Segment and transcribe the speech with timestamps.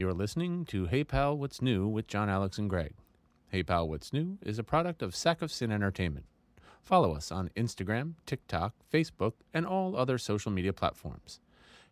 [0.00, 2.94] You're listening to Hey Pal, What's New with John, Alex, and Greg.
[3.50, 6.24] Hey Pal, What's New is a product of Sack of Sin Entertainment.
[6.80, 11.38] Follow us on Instagram, TikTok, Facebook, and all other social media platforms.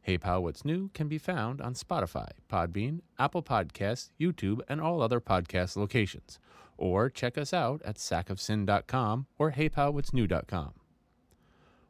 [0.01, 5.03] Hey Pal, What's New can be found on Spotify, Podbean, Apple Podcasts, YouTube, and all
[5.03, 6.39] other podcast locations.
[6.79, 10.73] Or check us out at sackofsin.com or heypalwhatsnew.com.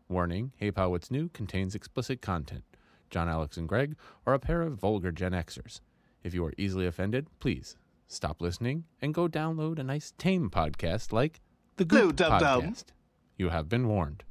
[0.09, 2.65] Warning Hey Pal, What's New contains explicit content.
[3.09, 3.95] John, Alex, and Greg
[4.27, 5.79] are a pair of vulgar Gen Xers.
[6.29, 11.11] If you are easily offended, please stop listening and go download a nice tame podcast
[11.11, 11.41] like
[11.79, 12.63] the Blue Goop Dum Dum.
[12.65, 12.85] Podcast.
[13.39, 14.25] You have been warned.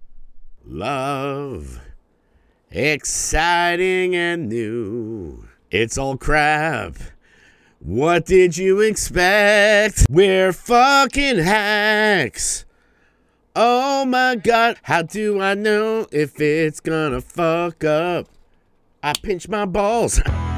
[0.63, 1.81] Love,
[2.69, 5.47] exciting and new.
[5.71, 6.97] It's all crap.
[7.79, 10.05] What did you expect?
[10.07, 12.66] We're fucking hacks.
[13.55, 18.27] Oh my god, how do I know if it's gonna fuck up?
[19.02, 20.21] I pinch my balls.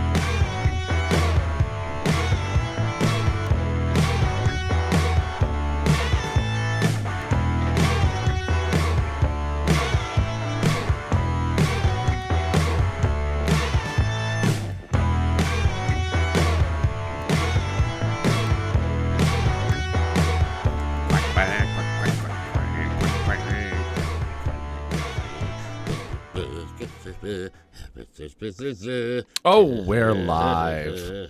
[29.46, 31.30] Oh, we're live.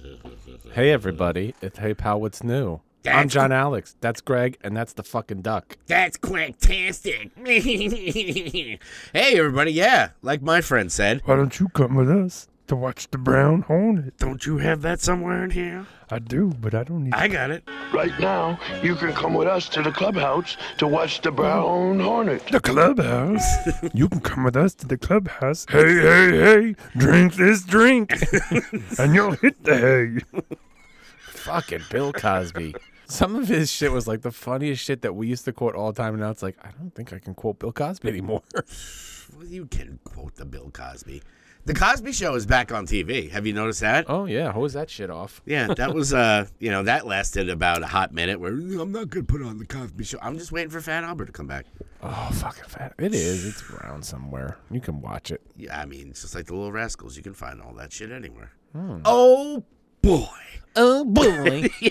[0.74, 1.54] Hey, everybody.
[1.62, 2.74] It's Hey Pal, What's New?
[2.74, 3.96] I'm That's- John Alex.
[4.02, 5.78] That's Greg, and that's the fucking duck.
[5.86, 7.30] That's quacktastic.
[9.14, 9.74] hey, everybody.
[9.74, 11.22] Yeah, like my friend said.
[11.26, 14.18] Why don't you come with us to watch the Brown Hornet?
[14.18, 15.88] Don't you have that somewhere in here?
[16.12, 17.14] I do, but I don't need.
[17.14, 17.68] I got it.
[17.92, 22.46] Right now, you can come with us to the clubhouse to watch the Brown Hornet.
[22.48, 23.44] the clubhouse.
[23.94, 25.66] you can come with us to the clubhouse.
[25.70, 26.76] Hey, hey, hey!
[26.96, 28.14] Drink this drink,
[29.00, 30.42] and you'll hit the hay.
[31.22, 32.76] Fucking Bill Cosby.
[33.06, 35.92] Some of his shit was like the funniest shit that we used to quote all
[35.92, 38.44] the time, and now it's like, I don't think I can quote Bill Cosby anymore.
[39.36, 41.24] Well, you can quote the Bill Cosby.
[41.66, 43.30] The Cosby Show is back on TV.
[43.30, 44.06] Have you noticed that?
[44.10, 44.52] oh, yeah.
[44.52, 45.42] Hose that shit off.
[45.46, 48.40] Yeah, that was uh, you know, that lasted about a hot minute.
[48.40, 50.18] Where I'm not gonna put on the Cosby Show.
[50.22, 51.66] I'm just waiting for Fat Albert to come back.
[52.02, 52.94] Oh, fucking fat.
[52.98, 53.46] It is.
[53.46, 54.58] It's around somewhere.
[54.72, 55.42] You can watch it.
[55.58, 57.18] Yeah, I mean, it's just like the Little Rascals.
[57.18, 58.52] You can find all that shit anywhere.
[58.74, 59.64] Oh
[60.02, 60.28] boy.
[60.76, 61.70] Oh, boy.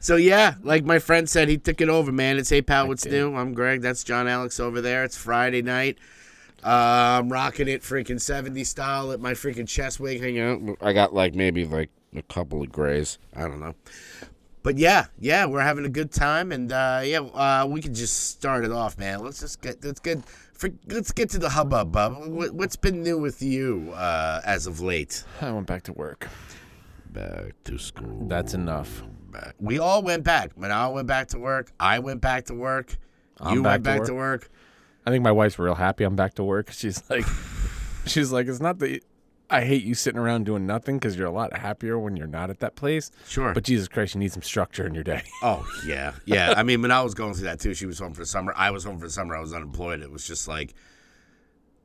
[0.00, 2.36] So yeah, like my friend said, he took it over, man.
[2.36, 3.34] It's Hey Pal, what's new?
[3.36, 3.80] I'm Greg.
[3.82, 5.04] That's John Alex over there.
[5.04, 5.96] It's Friday night.
[6.64, 10.78] Uh, I'm rocking it freaking 70 style at my freaking chest wig hanging out.
[10.80, 13.18] I got like maybe like a couple of grays.
[13.34, 13.74] I don't know.
[14.62, 18.30] But yeah, yeah, we're having a good time, and uh, yeah, uh, we can just
[18.30, 19.18] start it off, man.
[19.18, 22.28] Let's just get let's get for, let's get to the hubbub, bub.
[22.28, 25.24] What, what's been new with you uh, as of late?
[25.40, 26.28] I went back to work.
[27.10, 28.28] Back to school.
[28.28, 29.02] That's enough.
[29.32, 29.56] back.
[29.58, 30.54] We all went back.
[30.54, 31.72] Manal went back to work.
[31.80, 32.96] I went back to work.
[33.40, 34.06] I'm you back went to back work.
[34.06, 34.50] to work.
[35.04, 36.70] I think my wife's real happy I'm back to work.
[36.72, 37.26] She's like,
[38.06, 39.02] she's like, it's not that
[39.50, 42.48] I hate you sitting around doing nothing because you're a lot happier when you're not
[42.48, 43.10] at that place.
[43.28, 43.52] Sure.
[43.52, 45.22] But Jesus Christ, you need some structure in your day.
[45.42, 46.54] oh yeah, yeah.
[46.56, 47.74] I mean, when I was going through that too.
[47.74, 48.54] She was home for the summer.
[48.56, 49.36] I was home for the summer.
[49.36, 50.00] I was unemployed.
[50.00, 50.74] It was just like,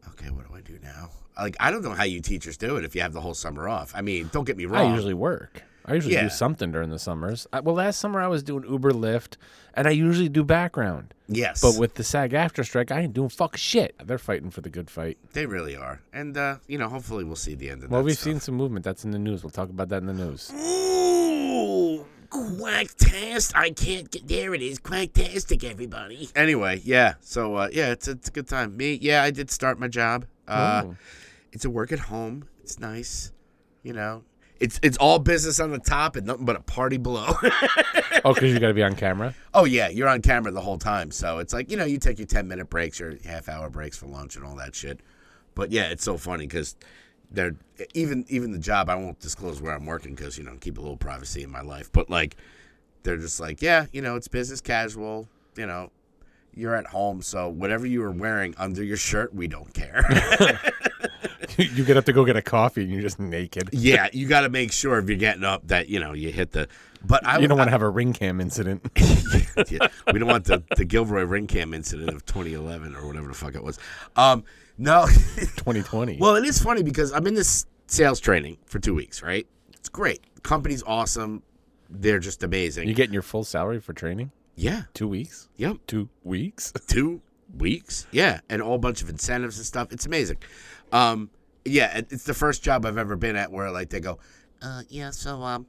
[0.10, 1.10] okay, what do I do now?
[1.38, 3.68] Like, I don't know how you teachers do it if you have the whole summer
[3.68, 3.92] off.
[3.94, 4.92] I mean, don't get me wrong.
[4.92, 5.62] I usually work.
[5.88, 6.24] I usually Yeah.
[6.24, 7.48] do something during the summers.
[7.54, 9.38] I, well, last summer I was doing Uber Lyft,
[9.74, 11.14] and I usually do background.
[11.28, 13.96] yes, But with the SAG-AFTRA strike, I ain't doing fuck shit.
[14.04, 15.18] They're fighting for the good fight.
[15.34, 18.06] they really are, and uh, you know, hopefully we'll see the end of Well, that.
[18.06, 18.24] we've stuff.
[18.26, 18.84] seen some movement.
[18.84, 19.44] That's in the news.
[19.44, 20.52] We'll talk about that in the news.
[20.54, 23.54] Ooh, quacktastic.
[23.56, 24.54] I can't get there.
[24.54, 26.30] It is quack quacktastic, everybody.
[26.36, 27.14] Anyway, yeah.
[27.22, 28.76] So uh, yeah, it's it's a good time.
[28.76, 30.26] Me, yeah, I did start my job.
[30.48, 30.96] Uh, Oh.
[31.54, 32.46] It's a work at home.
[32.62, 33.32] It's nice.
[33.84, 34.24] You know,
[34.60, 37.34] it's it's all business on the top and nothing but a party below.
[38.26, 39.34] Oh, because you got to be on camera.
[39.54, 41.12] oh yeah, you're on camera the whole time.
[41.12, 43.96] So it's like you know, you take your ten minute breaks or half hour breaks
[43.96, 45.00] for lunch and all that shit.
[45.54, 46.76] But yeah, it's so funny because
[47.32, 47.56] they're
[47.94, 48.90] even even the job.
[48.90, 51.62] I won't disclose where I'm working because you know keep a little privacy in my
[51.62, 51.92] life.
[51.92, 52.36] But like
[53.04, 55.30] they're just like yeah, you know it's business casual.
[55.56, 55.92] You know
[56.54, 60.04] you're at home, so whatever you were wearing under your shirt, we don't care.
[61.76, 63.70] you get up to go get a coffee, and you're just naked.
[63.74, 66.52] yeah, you got to make sure if you're getting up that you know you hit
[66.52, 66.68] the.
[67.06, 68.86] But I You don't want to have a ring cam incident.
[69.70, 73.34] yeah, we don't want the, the Gilroy ring cam incident of 2011 or whatever the
[73.36, 73.78] fuck it was.
[74.16, 74.44] Um,
[74.80, 76.18] no, 2020.
[76.20, 79.46] well, it is funny because I'm in this sales training for two weeks, right?
[79.74, 80.22] It's great.
[80.44, 81.44] Company's awesome.
[81.90, 82.88] They're just amazing.
[82.88, 84.32] you getting your full salary for training?
[84.56, 84.84] yeah.
[84.94, 85.50] Two weeks?
[85.58, 85.78] Yep.
[85.86, 86.74] Two weeks?
[86.88, 87.22] Two
[87.58, 88.08] weeks.
[88.12, 88.40] Yeah.
[88.50, 89.92] And a whole bunch of incentives and stuff.
[89.94, 90.38] It's amazing.
[90.92, 91.30] Um,
[91.70, 92.02] yeah.
[92.10, 94.20] It's the first job I've ever been at where like they go,
[94.62, 95.12] Uh, yeah.
[95.12, 95.68] So, um,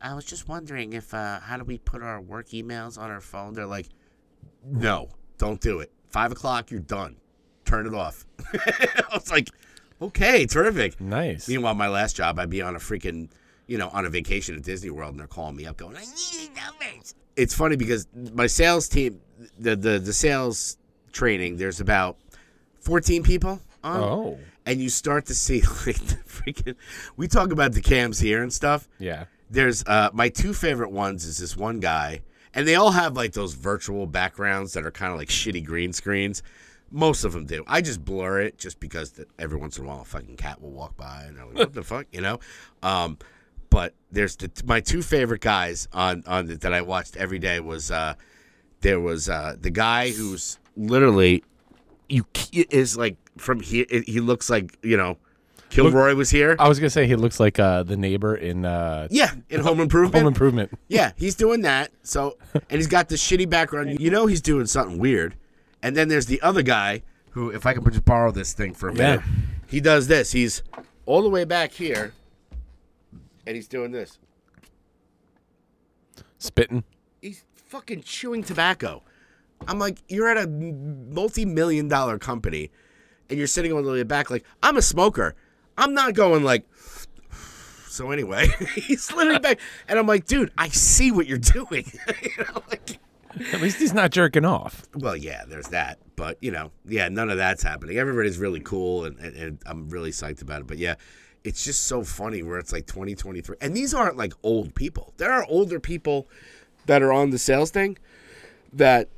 [0.00, 3.20] I was just wondering if uh, how do we put our work emails on our
[3.20, 3.54] phone?
[3.54, 3.86] They're like,
[4.64, 5.08] no,
[5.38, 5.90] don't do it.
[6.10, 7.16] Five o'clock, you're done.
[7.64, 8.24] Turn it off.
[8.54, 9.48] I was like,
[10.00, 11.00] okay, terrific.
[11.00, 11.48] Nice.
[11.48, 13.28] Meanwhile, my last job, I'd be on a freaking,
[13.66, 16.00] you know, on a vacation at Disney World, and they're calling me up, going, "I
[16.04, 19.20] need numbers." It's funny because my sales team,
[19.58, 20.78] the the the sales
[21.12, 22.16] training, there's about
[22.80, 24.38] fourteen people on, Oh.
[24.68, 26.76] And you start to see like the freaking.
[27.16, 28.86] We talk about the cams here and stuff.
[28.98, 29.24] Yeah.
[29.50, 32.20] There's uh my two favorite ones is this one guy,
[32.54, 35.92] and they all have like those virtual backgrounds that are kind of like shitty green
[35.92, 36.42] screens.
[36.90, 37.64] Most of them do.
[37.66, 40.60] I just blur it just because that every once in a while a fucking cat
[40.60, 42.40] will walk by and I'm like, what the fuck, you know?
[42.82, 43.18] Um,
[43.68, 47.60] but there's the, my two favorite guys on on the, that I watched every day
[47.60, 48.14] was uh,
[48.82, 51.42] there was uh, the guy who's literally
[52.08, 53.86] you is like from here.
[54.06, 55.18] He looks like you know,
[55.70, 56.56] Kilroy was here.
[56.58, 59.80] I was gonna say he looks like uh, the neighbor in uh, yeah, in Home
[59.80, 60.22] Improvement.
[60.22, 60.70] Home Improvement.
[60.88, 61.90] Yeah, he's doing that.
[62.02, 64.00] So, and he's got this shitty background.
[64.00, 65.36] You know, he's doing something weird.
[65.82, 67.02] And then there's the other guy
[67.32, 69.32] who, if I could just borrow this thing for a minute, Yeah.
[69.68, 70.32] he does this.
[70.32, 70.62] He's
[71.06, 72.14] all the way back here,
[73.46, 74.18] and he's doing this.
[76.38, 76.84] Spitting.
[77.20, 79.02] He's fucking chewing tobacco.
[79.66, 82.70] I'm like, you're at a multi-million dollar company,
[83.28, 84.30] and you're sitting on the back.
[84.30, 85.34] Like, I'm a smoker.
[85.76, 86.66] I'm not going like.
[87.88, 88.46] So anyway,
[88.76, 89.58] he's literally back,
[89.88, 91.90] and I'm like, dude, I see what you're doing.
[92.22, 93.00] you know, like.
[93.52, 94.84] At least he's not jerking off.
[94.94, 95.98] Well, yeah, there's that.
[96.14, 97.98] But, you know, yeah, none of that's happening.
[97.98, 100.66] Everybody's really cool, and, and, and I'm really psyched about it.
[100.68, 100.94] But, yeah,
[101.44, 103.56] it's just so funny where it's like 2023.
[103.60, 105.14] And these aren't like old people.
[105.16, 106.28] There are older people
[106.86, 107.98] that are on the sales thing
[108.72, 109.08] that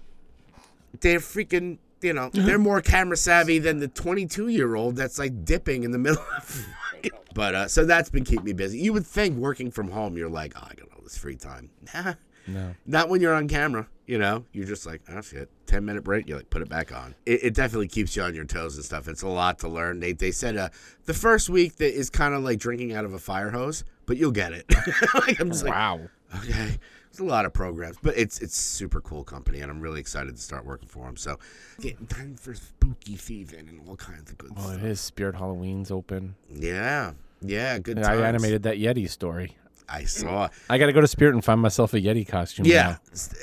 [1.01, 5.45] they're freaking, you know, they're more camera savvy than the 22 year old that's like
[5.45, 6.67] dipping in the middle of.
[7.35, 8.79] but, uh, so that's been keeping me busy.
[8.79, 11.71] You would think working from home, you're like, oh, I got all this free time.
[11.95, 12.15] Nah.
[12.47, 12.75] No.
[12.87, 14.45] Not when you're on camera, you know.
[14.53, 16.27] You're just like, oh shit, ten minute break.
[16.29, 17.15] You like put it back on.
[17.27, 19.07] It, it definitely keeps you on your toes and stuff.
[19.09, 20.01] It's a lot to learn.
[20.01, 20.71] They they said uh,
[21.05, 24.17] the first week that is kind of like drinking out of a fire hose, but
[24.17, 24.65] you'll get it.
[25.15, 26.01] like, I'm just like, Wow.
[26.39, 26.79] okay.
[27.21, 30.41] A lot of programs, but it's it's super cool company, and I'm really excited to
[30.43, 31.17] start working for them.
[31.19, 31.39] So,
[31.79, 34.79] getting time for spooky season and all kinds of good Well, stuff.
[34.79, 36.35] it is Spirit Halloween's open.
[36.51, 37.13] Yeah,
[37.43, 37.97] yeah, good.
[37.97, 38.09] Times.
[38.09, 39.57] I animated that Yeti story.
[39.87, 40.49] I saw.
[40.71, 42.65] I got to go to Spirit and find myself a Yeti costume.
[42.65, 42.83] Yeah.
[42.83, 42.99] now.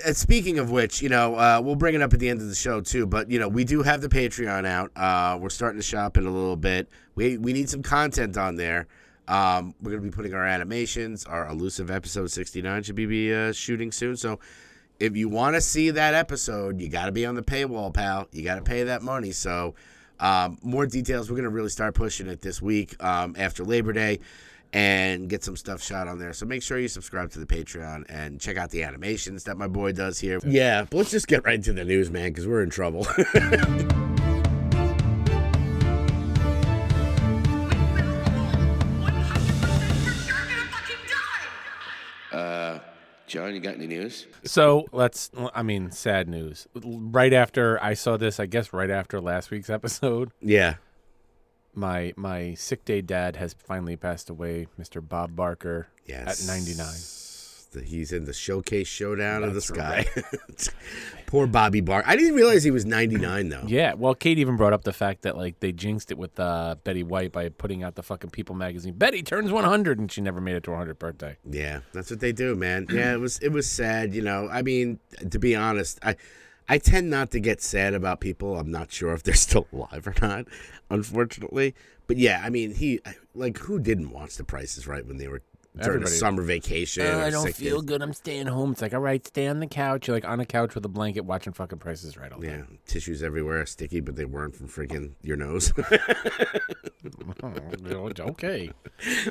[0.10, 2.48] Uh, Speaking of which, you know, uh, we'll bring it up at the end of
[2.48, 3.06] the show too.
[3.06, 4.92] But you know, we do have the Patreon out.
[4.96, 6.88] Uh, we're starting to shop it a little bit.
[7.16, 8.88] We we need some content on there.
[9.28, 11.26] Um, we're gonna be putting our animations.
[11.26, 14.18] Our elusive episode sixty nine should be, be uh, shooting soon.
[14.18, 14.40] So.
[15.00, 18.28] If you want to see that episode, you got to be on the paywall, pal.
[18.32, 19.32] You got to pay that money.
[19.32, 19.76] So,
[20.20, 21.30] um, more details.
[21.30, 24.20] We're gonna really start pushing it this week um, after Labor Day
[24.74, 26.34] and get some stuff shot on there.
[26.34, 29.68] So make sure you subscribe to the Patreon and check out the animations that my
[29.68, 30.40] boy does here.
[30.46, 33.08] Yeah, but let's just get right into the news, man, because we're in trouble.
[43.28, 44.26] John, you got any news?
[44.46, 46.68] So let's, I mean, sad news.
[46.74, 50.76] Right after I saw this, I guess right after last week's episode, Yeah.
[51.74, 55.06] my my sick day dad has finally passed away, Mr.
[55.08, 56.42] Bob Barker, Yes.
[56.42, 56.88] at 99.
[57.74, 60.06] The- He's in the showcase showdown of the That's sky.
[61.28, 62.06] Poor Bobby Bark.
[62.08, 63.64] I didn't realize he was 99 though.
[63.68, 66.76] Yeah, well, Kate even brought up the fact that like they jinxed it with uh,
[66.86, 68.94] Betty White by putting out the fucking People magazine.
[68.94, 71.38] Betty turns 100, and she never made it to her 100th birthday.
[71.44, 72.88] Yeah, that's what they do, man.
[72.90, 74.48] Yeah, it was it was sad, you know.
[74.50, 76.16] I mean, to be honest, I
[76.70, 78.58] I tend not to get sad about people.
[78.58, 80.46] I'm not sure if they're still alive or not,
[80.90, 81.76] unfortunately.
[82.08, 83.02] But yeah, I mean, he
[83.36, 85.42] like who didn't watch The Price is Right when they were
[85.78, 86.16] during Everybody.
[86.16, 87.06] a summer vacation?
[87.06, 87.88] Uh, I don't feel days?
[87.88, 88.02] good.
[88.02, 88.72] I'm staying home.
[88.72, 90.08] It's like, all right, stay on the couch.
[90.08, 92.48] You're like on a couch with a blanket watching fucking Prices Right all day.
[92.48, 95.74] Yeah, tissues everywhere, sticky, but they weren't from freaking your nose.
[98.20, 98.72] Okay.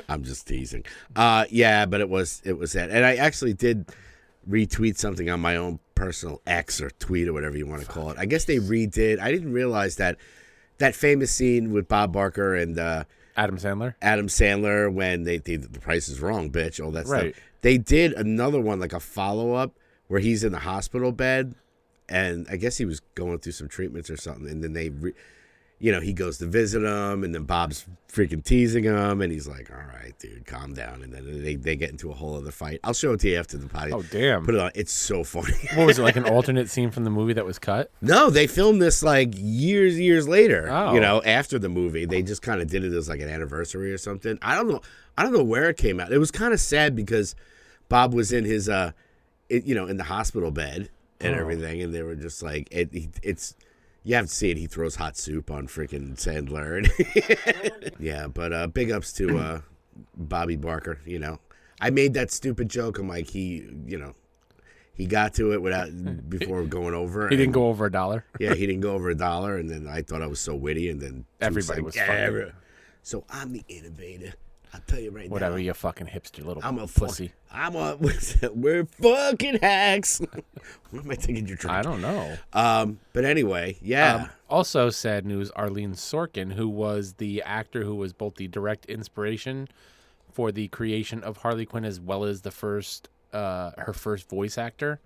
[0.09, 0.83] I'm just teasing.
[1.15, 3.85] Uh, yeah, but it was it was that, and I actually did
[4.49, 8.09] retweet something on my own personal X or tweet or whatever you want to call
[8.11, 8.17] it.
[8.17, 9.19] I guess they redid.
[9.19, 10.17] I didn't realize that
[10.77, 13.03] that famous scene with Bob Barker and uh,
[13.37, 13.93] Adam Sandler.
[14.01, 17.33] Adam Sandler when they did the Price is Wrong, bitch, all that Right.
[17.35, 17.43] stuff.
[17.61, 19.77] They did another one like a follow up
[20.07, 21.53] where he's in the hospital bed,
[22.09, 24.89] and I guess he was going through some treatments or something, and then they.
[24.89, 25.13] Re-
[25.79, 29.47] you know, he goes to visit him, and then Bob's freaking teasing him, and he's
[29.47, 32.49] like, "All right, dude, calm down." And then they, they get into a whole other
[32.51, 32.79] fight.
[32.83, 33.91] I'll show it to you after the potty.
[33.93, 34.43] Oh damn!
[34.43, 34.71] Put it on.
[34.73, 35.53] It's so funny.
[35.75, 37.91] what was it like an alternate scene from the movie that was cut?
[38.01, 40.67] no, they filmed this like years, years later.
[40.71, 40.93] Oh.
[40.93, 43.91] You know, after the movie, they just kind of did it as like an anniversary
[43.93, 44.39] or something.
[44.41, 44.81] I don't know.
[45.17, 46.11] I don't know where it came out.
[46.11, 47.35] It was kind of sad because
[47.89, 48.91] Bob was in his, uh,
[49.49, 51.39] it, you know, in the hospital bed and Oh.
[51.39, 53.55] everything, and they were just like, it, he, it's.
[54.07, 54.57] You have to see it.
[54.57, 56.77] He throws hot soup on freaking Sandler.
[56.77, 59.61] And yeah, but uh, big ups to uh,
[60.15, 61.01] Bobby Barker.
[61.05, 61.39] You know,
[61.81, 62.99] I made that stupid joke.
[62.99, 64.15] I'm like, he, you know,
[64.93, 65.89] he got to it without
[66.29, 67.27] before going over.
[67.27, 68.23] He didn't go over a dollar.
[68.39, 70.89] yeah, he didn't go over a dollar, and then I thought I was so witty,
[70.89, 72.53] and then Everybody like, was "Yeah, every-"
[73.03, 74.35] So I'm the innovator.
[74.73, 75.55] I'll tell you right Whatever, now.
[75.55, 77.27] Whatever, you fucking hipster little I'm a pussy.
[77.27, 77.97] Fuck, I'm a.
[78.53, 80.19] We're fucking hacks.
[80.91, 81.47] what am I thinking?
[81.47, 82.37] You're I don't know.
[82.53, 84.15] Um, but anyway, yeah.
[84.15, 88.85] Um, also, sad news: Arlene Sorkin, who was the actor who was both the direct
[88.85, 89.67] inspiration
[90.31, 94.57] for the creation of Harley Quinn, as well as the first, uh, her first voice
[94.57, 94.99] actor,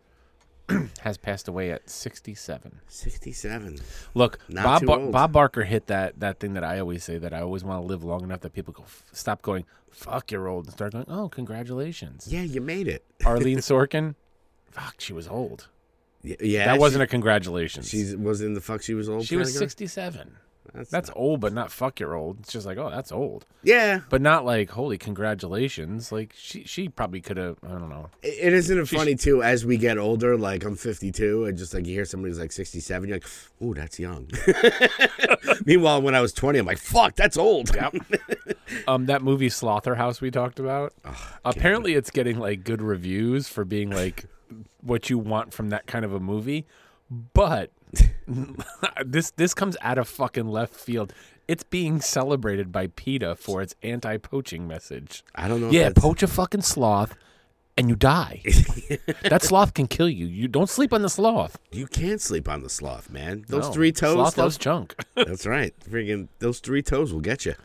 [1.02, 2.80] has passed away at 67.
[2.88, 3.80] Sixty-seven.
[4.14, 5.12] Look, Not Bob Bar-.
[5.12, 7.88] Bob Barker hit that that thing that I always say that I always want to
[7.88, 11.06] live long enough that people go "F- stop going fuck you're old and start going
[11.08, 12.28] oh congratulations.
[12.32, 13.04] Yeah, you made it.
[13.26, 14.16] Arlene Sorkin,
[14.72, 15.68] fuck she was old.
[16.24, 17.90] Y- Yeah, that wasn't a congratulations.
[17.90, 18.82] She was in the fuck.
[18.82, 19.26] She was old.
[19.26, 19.66] she was kinda guy?
[19.66, 20.36] 67.
[20.74, 22.40] That's, That's old, but not fuck you're old.
[22.40, 24.02] It's just like oh that's old, yeah.
[24.10, 26.12] but not like holy congratulations.
[26.12, 28.10] Like she she probably could have I don't know.
[28.24, 30.38] It- it isn't it funny too as we get older.
[30.38, 33.28] Like I'm 52, and just like you hear somebody who's like 67, you're like,
[33.62, 34.30] "Ooh, that's young."
[35.66, 37.72] Meanwhile, when I was 20, I'm like, "Fuck, that's old."
[38.88, 40.94] Um, that movie Slotherhouse we talked about.
[41.44, 44.26] apparently, it's getting like good reviews for being like
[44.82, 46.66] what you want from that kind of a movie.
[47.34, 47.72] But
[49.06, 51.14] this this comes out of fucking left field.
[51.48, 55.24] It's being celebrated by PETA for its anti-poaching message.
[55.36, 55.70] I don't know.
[55.70, 57.14] Yeah, poach a fucking sloth,
[57.78, 58.42] and you die.
[59.24, 60.28] that sloth can kill you.
[60.28, 61.58] You don't sleep on the sloth.
[61.72, 63.44] You can't sleep on the sloth, man.
[63.50, 64.14] Those No, three toes.
[64.14, 64.96] Sloth those- loves junk.
[65.16, 65.74] that's right.
[65.90, 67.56] Freaking those three toes will get you.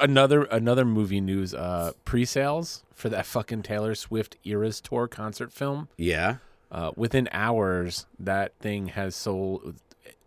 [0.00, 5.88] another another movie news uh pre-sales for that fucking Taylor Swift Eras tour concert film
[5.96, 6.36] yeah.
[6.70, 9.74] Uh within hours that thing has sold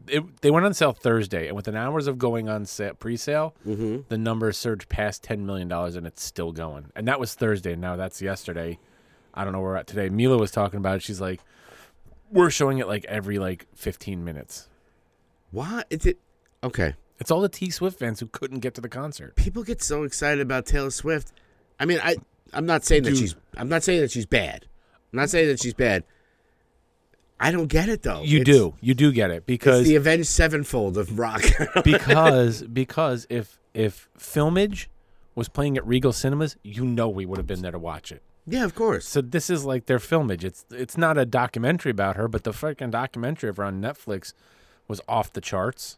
[0.08, 3.54] it, they went on sale Thursday and within hours of going on sale, pre-sale
[4.10, 7.76] the numbers surged past 10 million dollars and it's still going and that was Thursday
[7.76, 8.80] now that's yesterday
[9.34, 11.40] I don't know where we're at today Mila was talking about it she's like
[12.32, 14.70] we're showing it like every like 15 minutes
[15.52, 15.86] What?
[15.90, 16.18] Is it?
[16.64, 16.96] Okay.
[17.20, 20.04] it's all the T Swift fans who couldn't get to the concert People get so
[20.04, 21.32] excited about Taylor Swift.
[21.80, 22.16] I mean, I
[22.54, 24.66] I'm not saying that she's I'm not saying that she's bad.
[25.14, 26.04] I'm not saying that she's bad.
[27.42, 28.22] I don't get it though.
[28.24, 31.44] you It's- do you do get it because It's the Avenged Sevenfold of rock.
[31.84, 34.88] because because if if filmage
[35.36, 38.22] was playing at Regal Cinemas, you know we would have been there to watch it.
[38.48, 39.08] yeah, of course.
[39.08, 40.44] So this is like their filmage.
[40.44, 44.34] It's it's not a documentary about her, but the freaking documentary of her on Netflix
[44.88, 45.98] was off the charts.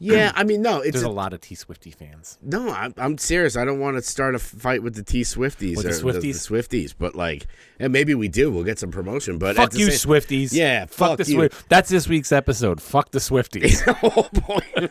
[0.00, 2.36] Yeah, I mean, no, it's There's a, a lot of T Swifty fans.
[2.42, 2.68] no.
[2.70, 3.56] I'm, I'm serious.
[3.56, 6.18] I don't want to start a fight with the T Swifties With the or The,
[6.20, 6.50] Swifties?
[6.50, 7.46] Swifties, but like,
[7.78, 8.50] and maybe we do.
[8.50, 9.38] We'll get some promotion.
[9.38, 10.52] But Fuck you, same- Swifties.
[10.52, 11.48] Yeah, fuck, fuck the you.
[11.68, 12.82] That's this week's episode.
[12.82, 13.82] Fuck the Swifties.
[14.02, 14.88] oh boy,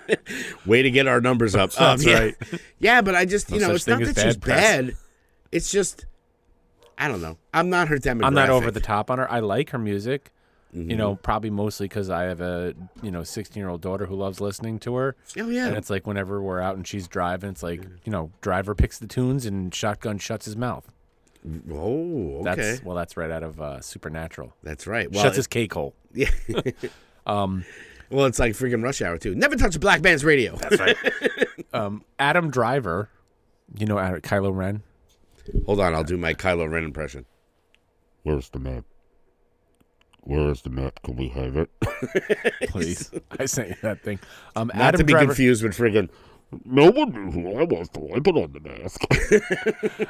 [0.65, 1.71] way to get our numbers up.
[1.83, 2.19] Um, That's yeah.
[2.19, 2.35] right.
[2.79, 4.59] Yeah, but I just you No know, it's not that she's press.
[4.61, 4.95] bad.
[5.51, 6.05] It's just
[6.97, 7.37] I don't know.
[7.53, 8.25] I'm not her demographic.
[8.25, 9.29] I'm not over the top on her.
[9.29, 10.31] I like her music.
[10.75, 10.89] Mm-hmm.
[10.89, 14.15] You know, probably mostly because I have a you know 16 year old daughter who
[14.15, 15.15] loves listening to her.
[15.37, 15.67] Oh yeah.
[15.67, 18.97] And it's like whenever we're out and she's driving, it's like you know, driver picks
[18.97, 20.89] the tunes and shotgun shuts his mouth.
[21.71, 22.43] Oh, okay.
[22.43, 24.55] That's That's, well, that's right out of uh, Supernatural.
[24.63, 25.11] That's right.
[25.11, 25.93] Well, Shuts his cake hole.
[26.13, 26.29] yeah.
[27.25, 27.63] Um,
[28.09, 29.33] well, it's like freaking rush hour too.
[29.33, 30.55] Never touch a black man's radio.
[30.57, 30.97] that's right.
[31.73, 33.09] um, Adam Driver,
[33.77, 34.83] you know, Ad- Kylo Ren.
[35.65, 37.25] Hold on, I'll do my Kylo Ren impression.
[38.23, 38.83] Where's the map?
[40.25, 41.01] Where is the map?
[41.03, 41.69] Can we have it?
[42.69, 44.19] Please, I sent you that thing.
[44.55, 45.25] Um, Not Adam to be Driver.
[45.27, 46.09] confused with friggin'
[46.65, 49.01] No one knew who I was till I put on the mask.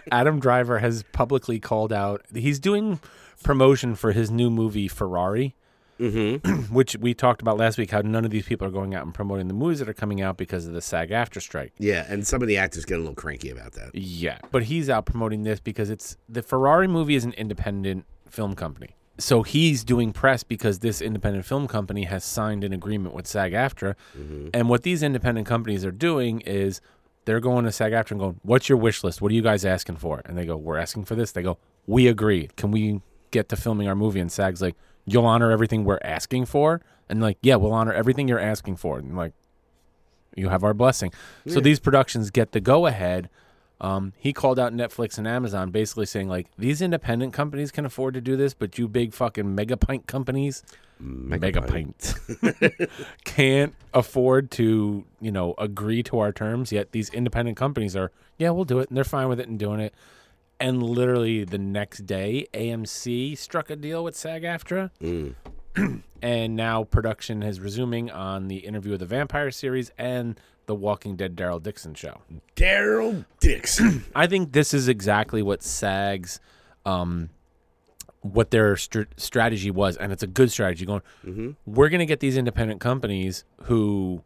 [0.12, 2.22] Adam Driver has publicly called out.
[2.34, 3.00] He's doing
[3.44, 5.56] promotion for his new movie Ferrari,
[6.00, 6.52] Mm-hmm.
[6.74, 7.92] which we talked about last week.
[7.92, 10.22] How none of these people are going out and promoting the movies that are coming
[10.22, 11.72] out because of the SAG-AFTRA strike.
[11.78, 13.92] Yeah, and some of the actors get a little cranky about that.
[13.94, 18.56] Yeah, but he's out promoting this because it's the Ferrari movie is an independent film
[18.56, 18.96] company.
[19.20, 23.96] So he's doing press because this independent film company has signed an agreement with SAG-AFTRA,
[24.18, 24.50] mm-hmm.
[24.54, 26.82] and what these independent companies are doing is
[27.26, 29.22] they're going to SAG-AFTRA and going, "What's your wish list?
[29.22, 31.58] What are you guys asking for?" And they go, "We're asking for this." They go,
[31.86, 32.50] "We agree.
[32.58, 33.02] Can we
[33.32, 37.22] get to filming our movie?" And SAG's like, "You'll honor everything we're asking for," and
[37.22, 39.34] like, "Yeah, we'll honor everything you're asking for." And like,
[40.36, 41.14] you have our blessing.
[41.48, 43.30] So these productions get the go ahead.
[43.84, 48.14] Um, he called out Netflix and Amazon, basically saying like these independent companies can afford
[48.14, 50.64] to do this, but you big fucking mega pint companies,
[51.00, 52.16] mega pint,
[53.26, 56.72] can't afford to you know agree to our terms.
[56.72, 59.60] Yet these independent companies are yeah we'll do it, and they're fine with it and
[59.60, 59.94] doing it.
[60.62, 64.92] And literally the next day, AMC struck a deal with SAG-AFTRA
[66.22, 71.16] and now production is resuming on the Interview with the Vampire series and the Walking
[71.16, 72.22] Dead Daryl Dixon show.
[72.56, 74.06] Daryl Dixon.
[74.16, 76.40] I think this is exactly what SAG's,
[76.86, 77.30] um,
[78.22, 80.86] what their str- strategy was, and it's a good strategy.
[80.86, 81.02] Going,
[81.66, 84.24] we're going to get these independent companies who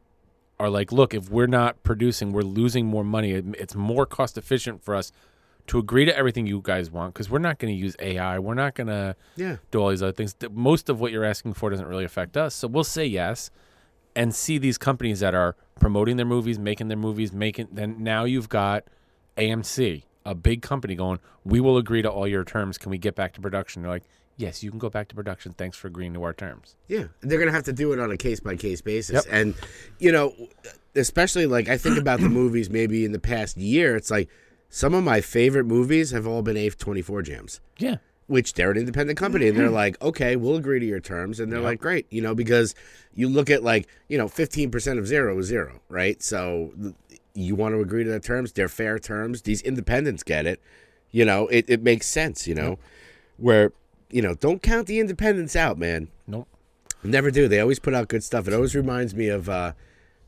[0.60, 3.32] are like, look, if we're not producing, we're losing more money.
[3.32, 5.12] It's more cost efficient for us
[5.68, 8.40] to agree to everything you guys want because we're not going to use AI.
[8.40, 9.58] We're not going to Yeah.
[9.72, 10.36] do all these other things.
[10.52, 12.56] Most of what you're asking for doesn't really affect us.
[12.56, 13.52] So we'll say yes
[14.18, 18.24] and see these companies that are promoting their movies, making their movies, making then now
[18.26, 18.84] you've got
[19.38, 22.78] AMC, a big company going, "We will agree to all your terms.
[22.78, 24.04] Can we get back to production?" They're like,
[24.36, 25.54] "Yes, you can go back to production.
[25.54, 28.18] Thanks for agreeing to our terms." Yeah, they're gonna have to do it on a
[28.18, 29.26] case by case basis, Yep.
[29.30, 29.54] and
[30.00, 30.34] you know,
[30.96, 33.96] especially like I think about the movies maybe in the past year.
[33.96, 34.30] It's like
[34.70, 37.98] some of my favorite movies have all been A twenty four jams, Yeah.
[38.28, 41.52] Which they're an independent company, and they're like, okay, we'll agree to your terms, and
[41.52, 42.76] they're like, great, you know, because
[43.14, 46.22] you look at like you know, fifteen percent of zero is zero, right?
[46.22, 46.74] So
[47.34, 49.44] you want to agree to the terms; they're fair terms.
[49.44, 50.62] These independents get it,
[51.12, 52.78] you know, it, it makes sense, you know,
[53.38, 53.72] where
[54.10, 56.08] you know, don't count the independents out, man.
[56.28, 56.48] Nope.
[57.04, 57.48] Never do.
[57.48, 58.48] They always put out good stuff.
[58.48, 59.74] It always reminds me of uh,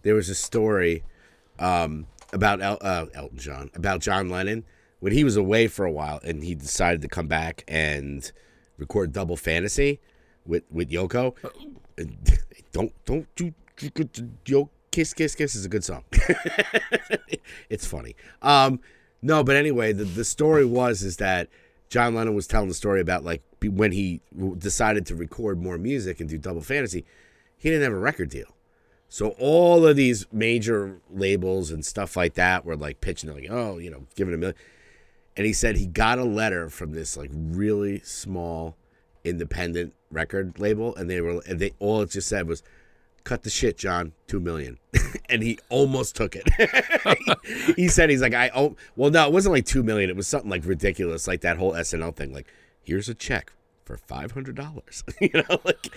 [0.03, 1.03] there was a story
[1.57, 4.63] um, about El- uh, Elton John, about John Lennon
[4.99, 8.31] when he was away for a while and he decided to come back and
[8.77, 9.99] record Double Fantasy
[10.45, 11.35] with with Yoko.
[12.71, 13.51] Don't don't do
[14.45, 16.03] yo kiss kiss kiss is a good song.
[17.69, 18.15] it's funny.
[18.43, 18.79] Um,
[19.23, 21.49] no, but anyway, the the story was is that
[21.89, 24.21] John Lennon was telling the story about like when he
[24.57, 27.05] decided to record more music and do double fantasy,
[27.57, 28.55] he didn't have a record deal.
[29.09, 33.79] So all of these major labels and stuff like that were like pitching, like, oh,
[33.79, 34.55] you know, giving a million.
[35.37, 38.75] And he said he got a letter from this like really small
[39.23, 42.63] independent record label, and they were, and they all it just said was,
[43.23, 44.79] "Cut the shit, John, two million.
[45.29, 46.47] and he almost took it.
[47.75, 50.09] he said he's like, I oh, well, no, it wasn't like two million.
[50.09, 52.33] It was something like ridiculous, like that whole SNL thing.
[52.33, 52.47] Like,
[52.83, 53.53] here's a check
[53.85, 55.03] for five hundred dollars.
[55.21, 55.87] you know, like,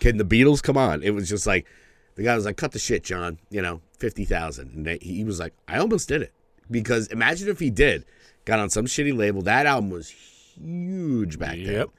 [0.00, 1.02] can the Beatles come on?
[1.02, 1.66] It was just like
[2.14, 3.38] the guy was like, cut the shit, John.
[3.50, 6.32] You know, fifty thousand, and they, he was like, I almost did it
[6.70, 8.04] because imagine if he did,
[8.44, 9.42] got on some shitty label.
[9.42, 11.66] That album was huge back then.
[11.72, 11.90] Yep.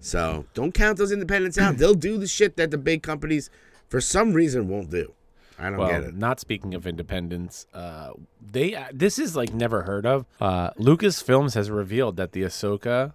[0.00, 1.76] So don't count those independents out.
[1.78, 3.50] They'll do the shit that the big companies,
[3.88, 5.12] for some reason, won't do.
[5.58, 6.14] I don't Well, get it.
[6.16, 10.24] not speaking of independence, uh, they uh, this is like never heard of.
[10.40, 13.12] Uh, Lucasfilms has revealed that the Ahsoka,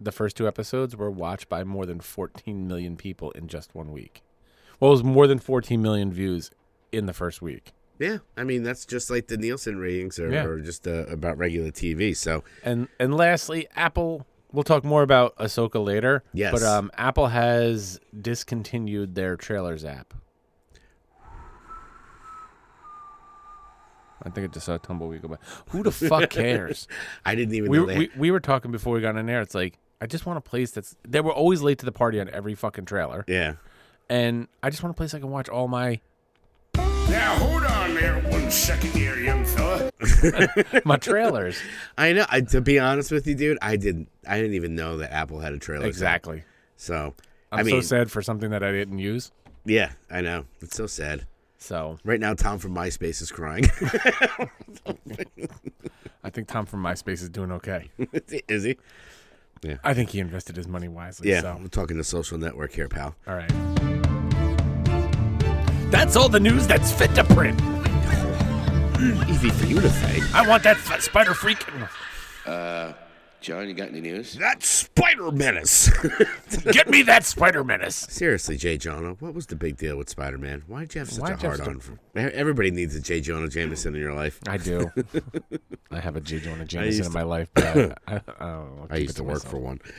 [0.00, 3.92] the first two episodes, were watched by more than 14 million people in just one
[3.92, 4.22] week.
[4.80, 6.50] Well, it was more than 14 million views
[6.90, 7.72] in the first week.
[7.98, 10.56] Yeah, I mean that's just like the Nielsen ratings are, Yeah.
[10.64, 12.16] just uh, about regular TV.
[12.16, 14.26] So And and lastly, Apple.
[14.52, 16.22] We'll talk more about Ahsoka later.
[16.32, 16.52] Yes.
[16.52, 20.14] But um, Apple has discontinued their trailers app.
[24.22, 25.36] I think it just saw a tumbleweed go by.
[25.70, 26.88] Who the fuck cares?
[27.24, 27.98] I didn't even we, know that.
[27.98, 29.40] we we were talking before we got in there.
[29.40, 30.96] It's like I just want a place that's.
[31.06, 33.54] They were always late to the party on every fucking trailer, yeah,
[34.08, 36.00] and I just want a place I can watch all my
[37.10, 39.90] Now hold on there one second here, young fella.
[40.84, 41.58] my trailers.
[41.96, 42.24] I know.
[42.28, 44.08] I, to be honest with you, dude, I didn't.
[44.26, 45.86] I didn't even know that Apple had a trailer.
[45.86, 46.44] exactly.
[46.76, 47.14] So
[47.52, 49.30] I'm I mean, so sad for something that I didn't use.
[49.64, 50.44] yeah, I know.
[50.60, 51.26] It's so sad.
[51.58, 53.64] So Right now, Tom from MySpace is crying.
[56.22, 57.90] I think Tom from MySpace is doing okay.
[58.48, 58.76] is he?
[59.62, 59.76] Yeah.
[59.82, 61.30] I think he invested his money wisely.
[61.30, 63.14] Yeah, So we're talking the social network here, pal.
[63.26, 63.50] all right.
[65.94, 67.60] That's all the news that's fit to print.
[69.30, 70.20] Easy for you to say.
[70.34, 71.64] I want that f- spider freak.
[72.44, 72.94] Uh,
[73.40, 74.34] John, you got any news?
[74.34, 75.88] That Spider Menace.
[76.72, 77.94] Get me that spider menace.
[77.94, 80.64] Seriously, Jay Jonah, what was the big deal with Spider Man?
[80.66, 81.96] Why did you have such Why'd a you have hard on for?
[82.16, 84.40] Everybody needs a Jay Jonah Jameson in your life.
[84.48, 84.90] I do.
[85.92, 86.40] I have a J.
[86.40, 87.70] Jonah Jameson in to- my life, but I,
[88.08, 89.80] I, I, don't know, I used to work for one.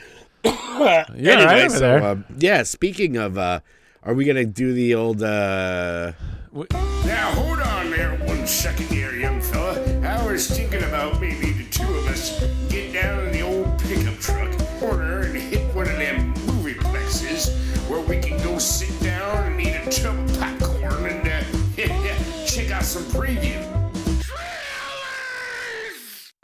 [0.44, 2.02] Yeah, anyway, right over so there.
[2.02, 2.62] uh, yeah.
[2.64, 3.60] Speaking of, uh,
[4.06, 5.20] are we gonna do the old?
[5.20, 6.12] uh...
[6.54, 9.82] Now hold on there, one second here, young fella.
[10.06, 12.38] I was thinking about maybe the two of us
[12.68, 17.52] get down in the old pickup truck corner and hit one of them movie places
[17.88, 21.42] where we can go sit down and eat a tub of popcorn and uh,
[22.46, 23.64] check out some previews.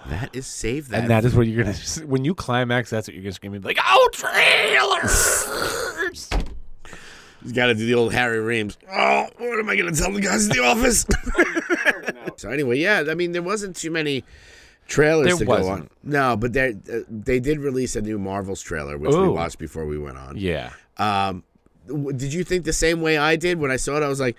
[0.09, 1.03] That is save that.
[1.03, 2.91] And that is what you're gonna when you climax.
[2.91, 3.53] That's what you're gonna scream.
[3.63, 5.47] Like, oh, trailers!
[7.43, 8.79] He's got to do the old Harry Reams.
[8.91, 11.05] Oh, what am I going to tell the guys in the office?
[12.37, 14.25] so anyway, yeah, I mean, there wasn't too many
[14.87, 15.91] trailers There to go on.
[16.03, 19.87] No, but they uh, they did release a new Marvels trailer, which we watched before
[19.87, 20.37] we went on.
[20.37, 20.71] yeah.
[20.99, 21.43] Um,
[21.89, 24.03] w- did you think the same way I did when I saw it?
[24.03, 24.37] I was like,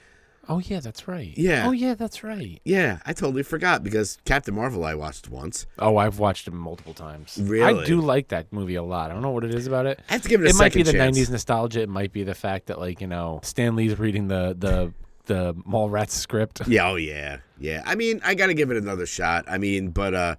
[0.49, 1.33] Oh yeah, that's right.
[1.37, 1.65] Yeah.
[1.67, 2.59] Oh yeah, that's right.
[2.65, 5.65] yeah, I totally forgot because Captain Marvel I watched once.
[5.79, 7.39] Oh, I've watched it multiple times.
[7.41, 7.83] Really?
[7.83, 9.09] I do like that movie a lot.
[9.09, 10.01] I don't know what it is about it.
[10.09, 11.81] I have to give it a It might be second the '90s nostalgia.
[11.81, 14.93] It might be the fact that like you know Stan Lee's reading the the
[15.25, 16.67] the Mallrats script.
[16.67, 17.81] Yeah, oh yeah, yeah.
[17.85, 19.45] I mean, I got to give it another shot.
[19.47, 20.35] I mean, but uh,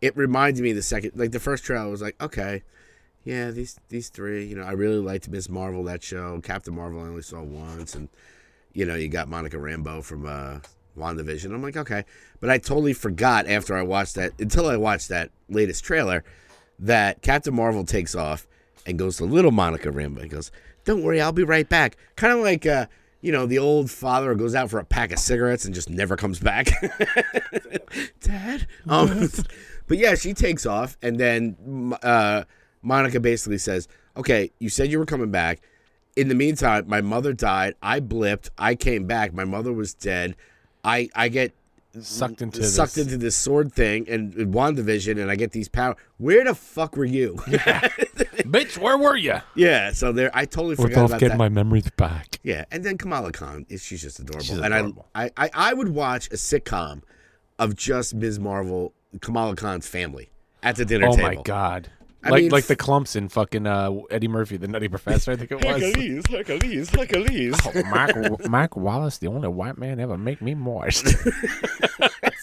[0.00, 2.62] it reminded me the second, like the first trailer was like, okay,
[3.24, 4.46] yeah, these these three.
[4.46, 6.40] You know, I really liked Miss Marvel that show.
[6.40, 8.08] Captain Marvel I only saw once, and
[8.74, 10.58] you know, you got Monica Rambeau from uh,
[10.96, 11.52] WandaVision.
[11.52, 12.04] I'm like, okay,
[12.40, 16.24] but I totally forgot after I watched that until I watched that latest trailer
[16.78, 18.46] that Captain Marvel takes off
[18.86, 20.50] and goes to little Monica Rambeau and goes,
[20.84, 22.66] "Don't worry, I'll be right back." Kind of like.
[22.66, 22.86] Uh,
[23.24, 26.16] you know, the old father goes out for a pack of cigarettes and just never
[26.16, 26.70] comes back.
[28.20, 28.66] Dad?
[28.88, 29.28] Um,
[29.86, 32.42] but yeah, she takes off, and then uh,
[32.82, 35.62] Monica basically says, Okay, you said you were coming back.
[36.16, 37.74] In the meantime, my mother died.
[37.82, 38.50] I blipped.
[38.58, 39.32] I came back.
[39.32, 40.36] My mother was dead.
[40.84, 41.52] I, I get
[42.00, 43.04] Sucked into sucked this.
[43.04, 45.94] into this sword thing and and WandaVision, and I get these power.
[46.16, 47.34] Where the fuck were you?
[47.46, 49.36] Bitch, where were you?
[49.54, 51.38] yeah, so there, I totally We're forgot both about getting that.
[51.38, 52.38] my memories back.
[52.42, 54.42] Yeah, and then Kamala Khan, she's just adorable.
[54.44, 55.06] She's and adorable.
[55.14, 57.02] I, I, I, I would watch a sitcom
[57.58, 58.38] of just Ms.
[58.40, 60.30] Marvel, Kamala Khan's family
[60.62, 61.28] at the dinner Oh table.
[61.28, 61.90] Oh my god.
[62.24, 65.32] I like mean, like the Klumps in fucking uh, Eddie Murphy, the Nutty Professor.
[65.32, 65.82] I think it was.
[65.82, 67.84] Hercules, Hercules, Hercules.
[67.86, 71.06] Mark, Mark Wallace, the only white man ever make me moist.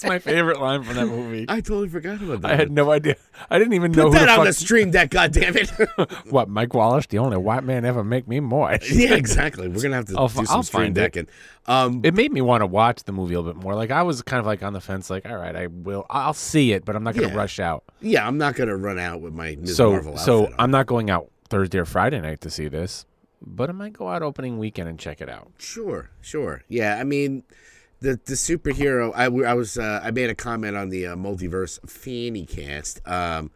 [0.02, 1.46] That's my favorite line from that movie.
[1.50, 2.52] I totally forgot about that.
[2.52, 3.16] I had no idea.
[3.50, 4.60] I didn't even know Put who that the on the fuck.
[4.60, 6.26] stream deck, goddammit.
[6.32, 8.90] what Mike Wallace, the only white man ever make me moist.
[8.92, 9.68] yeah, exactly.
[9.68, 11.02] We're gonna have to I'll do some I'll stream find it.
[11.02, 11.28] decking.
[11.68, 13.76] Um, It made me want to watch the movie a little bit more.
[13.76, 16.34] Like I was kind of like on the fence, like, all right, I will, I'll
[16.34, 17.40] see it, but I'm not going to Yeah.
[17.40, 17.84] rush out.
[18.02, 19.76] yeah, I'm not gonna run out with my Ms.
[19.76, 20.64] so, Marvel so outfit on.
[20.64, 23.06] I'm not going out Thursday or Friday night to see this,
[23.42, 25.52] but I might go out opening weekend and check it out.
[25.58, 26.64] Sure, sure.
[26.70, 27.44] Yeah, I mean,
[28.02, 29.12] the the superhero.
[29.16, 33.02] I, I was uh, I made a comment on the uh, multiverse fanny cast.
[33.08, 33.52] Um,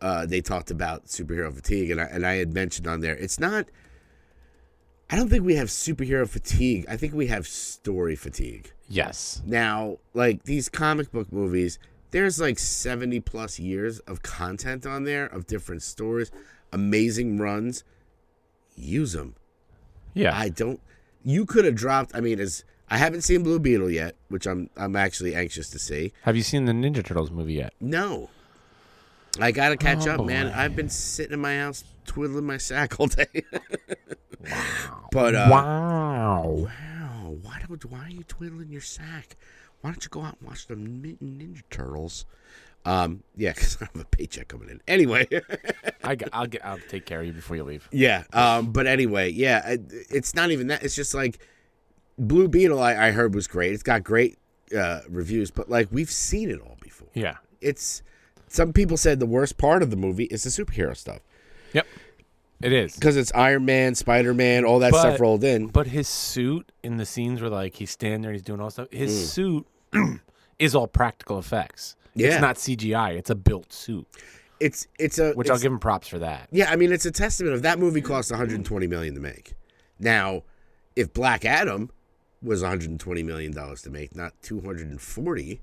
[0.00, 3.38] uh, they talked about superhero fatigue, and I and I had mentioned on there it's
[3.38, 3.66] not.
[5.10, 6.84] I don't think we have superhero fatigue.
[6.88, 8.72] I think we have story fatigue.
[8.88, 9.42] Yes.
[9.46, 11.78] Now, like these comic book movies,
[12.10, 16.30] there's like 70 plus years of content on there of different stories,
[16.72, 17.84] amazing runs.
[18.76, 19.34] Use them.
[20.12, 20.36] Yeah.
[20.36, 20.80] I don't.
[21.24, 22.14] You could have dropped.
[22.14, 25.78] I mean, as I haven't seen Blue Beetle yet, which I'm I'm actually anxious to
[25.78, 26.12] see.
[26.22, 27.74] Have you seen the Ninja Turtles movie yet?
[27.80, 28.30] No,
[29.40, 30.48] I gotta catch Oh, up, man.
[30.48, 33.26] I've been sitting in my house twiddling my sack all day.
[34.40, 35.08] wow.
[35.12, 36.42] But uh, wow.
[36.46, 39.36] wow, why don't why are you twiddling your sack?
[39.80, 42.24] Why don't you go out and watch the Ninja Turtles?
[42.84, 44.80] Um, yeah, because I have a paycheck coming in.
[44.88, 45.28] Anyway,
[46.04, 46.64] I, will get.
[46.64, 47.86] I'll take care of you before you leave.
[47.92, 48.24] yeah.
[48.32, 50.82] Um, but anyway, yeah, it, it's not even that.
[50.82, 51.38] It's just like
[52.18, 52.80] Blue Beetle.
[52.80, 53.72] I, I heard was great.
[53.72, 54.38] It's got great
[54.76, 57.08] uh, reviews, but like we've seen it all before.
[57.14, 57.36] Yeah.
[57.60, 58.02] It's
[58.48, 61.20] some people said the worst part of the movie is the superhero stuff
[61.74, 61.86] Yep.
[62.62, 62.94] It is.
[62.94, 65.68] because it's Iron Man, Spider Man, all that stuff rolled in.
[65.68, 68.70] But his suit in the scenes where like he's standing there, and he's doing all
[68.70, 68.88] stuff.
[68.90, 69.26] His Mm.
[69.26, 69.66] suit
[70.58, 71.94] is all practical effects.
[72.14, 72.28] Yeah.
[72.32, 73.16] It's not CGI.
[73.16, 74.06] It's a built suit,
[74.58, 76.48] It's it's a which I'll give him props for that.
[76.50, 79.52] Yeah, I mean it's a testament of that movie cost 120 million to make.
[80.00, 80.42] Now,
[80.96, 81.90] if Black Adam
[82.42, 85.60] was 120 million dollars to make, not 240,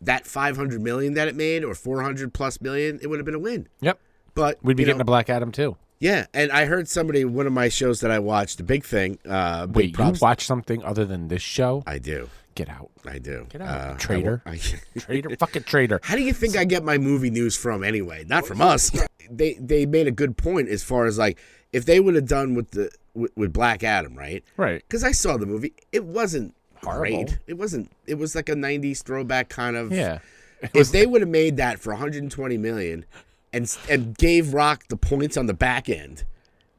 [0.00, 3.38] that 500 million that it made or 400 plus million, it would have been a
[3.38, 3.68] win.
[3.80, 3.98] Yep.
[4.34, 5.76] But We'd be getting know, a Black Adam too.
[6.00, 9.18] yeah, and I heard somebody one of my shows that I watched, the big thing.
[9.28, 11.82] Uh, big Wait, you watch something other than this show?
[11.86, 13.46] I do, Get out, I do.
[13.48, 14.42] Get out, Uh, I- traitor.
[14.46, 14.60] I-
[14.98, 16.00] traitor, fucking traitor.
[16.02, 18.24] How do you think I get my movie news from anyway?
[18.26, 18.90] Not from us.
[19.30, 21.38] They they made a good point as far as like
[21.72, 24.42] if they would have done with the with, with Black Adam, right?
[24.56, 24.82] Right.
[24.86, 27.24] Because I saw the movie, it wasn't Horrible.
[27.24, 27.38] great.
[27.46, 27.90] It wasn't.
[28.06, 29.92] It was like a '90s throwback kind of.
[29.92, 30.18] Yeah.
[30.74, 33.04] If they would have made that for 120 million,
[33.52, 36.24] and gave Rock the points on the back end,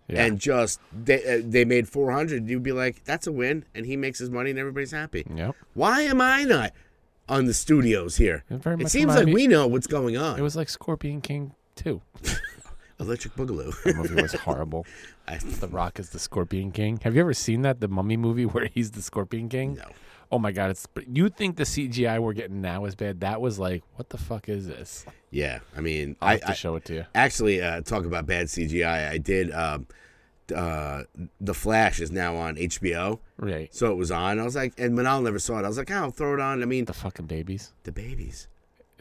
[0.07, 0.23] Yeah.
[0.23, 3.97] and just they uh, they made 400, you'd be like, that's a win, and he
[3.97, 5.25] makes his money, and everybody's happy.
[5.35, 5.55] Yep.
[5.73, 6.71] Why am I not
[7.27, 8.45] on the studios here?
[8.49, 10.39] It It seems like me- we know what's going on.
[10.39, 12.01] It was like Scorpion King too.
[12.99, 13.73] Electric Boogaloo.
[13.83, 14.85] The movie was horrible.
[15.27, 16.99] I- The Rock is the Scorpion King.
[17.03, 19.75] Have you ever seen that the Mummy movie where he's the Scorpion King?
[19.75, 19.89] No.
[20.31, 23.19] Oh my god, it's you think the CGI we're getting now is bad?
[23.19, 25.05] That was like, what the fuck is this?
[25.29, 27.05] Yeah, I mean, I'll I, have to I show it to you.
[27.13, 29.09] actually uh, talk about bad CGI.
[29.09, 29.51] I did.
[29.51, 29.85] Um,
[30.53, 31.03] uh,
[31.39, 33.73] the Flash is now on HBO, Right.
[33.73, 34.39] so it was on.
[34.39, 35.65] I was like, and Manal never saw it.
[35.65, 36.61] I was like, oh, I'll throw it on.
[36.61, 37.71] I mean, The fucking babies.
[37.83, 38.47] the babies.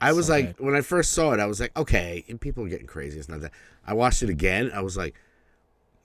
[0.03, 0.67] I was so like, bad.
[0.67, 3.19] when I first saw it, I was like, okay, and people are getting crazy.
[3.19, 3.53] It's not that.
[3.87, 4.71] I watched it again.
[4.75, 5.15] I was like,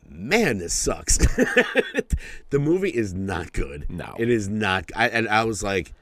[0.08, 1.18] man, this sucks.
[2.50, 3.90] the movie is not good.
[3.90, 4.16] No.
[4.18, 4.92] it is not.
[4.96, 5.94] I and I was like,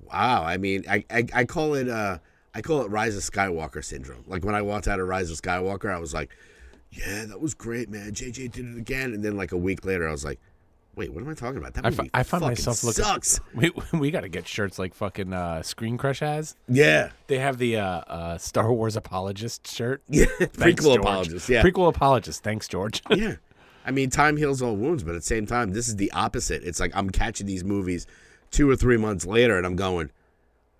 [0.00, 0.44] wow.
[0.44, 2.18] I mean, I I, I call it uh
[2.54, 4.24] I call it Rise of Skywalker syndrome.
[4.26, 6.30] Like when I walked out of Rise of Skywalker, I was like,
[6.90, 8.12] yeah, that was great, man.
[8.12, 9.14] JJ did it again.
[9.14, 10.38] And then like a week later, I was like.
[10.94, 11.72] Wait, what am I talking about?
[11.74, 13.02] That I, movie fi- find myself looking.
[13.04, 13.40] sucks.
[13.54, 16.54] We we got to get shirts like fucking uh, Screen Crush has.
[16.68, 20.02] Yeah, They have the uh, uh, Star Wars apologist shirt.
[20.08, 20.26] yeah.
[20.38, 20.98] Thanks, Prequel George.
[21.00, 21.48] apologist.
[21.48, 22.42] Yeah, Prequel apologist.
[22.42, 23.02] Thanks, George.
[23.10, 23.36] yeah.
[23.86, 26.62] I mean, time heals all wounds, but at the same time, this is the opposite.
[26.62, 28.06] It's like I'm catching these movies
[28.50, 30.10] two or three months later, and I'm going,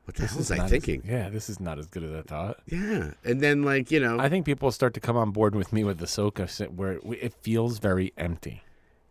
[0.04, 2.12] "What the hell was I Not as- thinking?" yeah, this is not as good as
[2.12, 2.58] I thought.
[2.66, 5.72] yeah, and then like you know, I think people start to come on board with
[5.72, 8.62] me with the Ahsoka, where it feels very empty.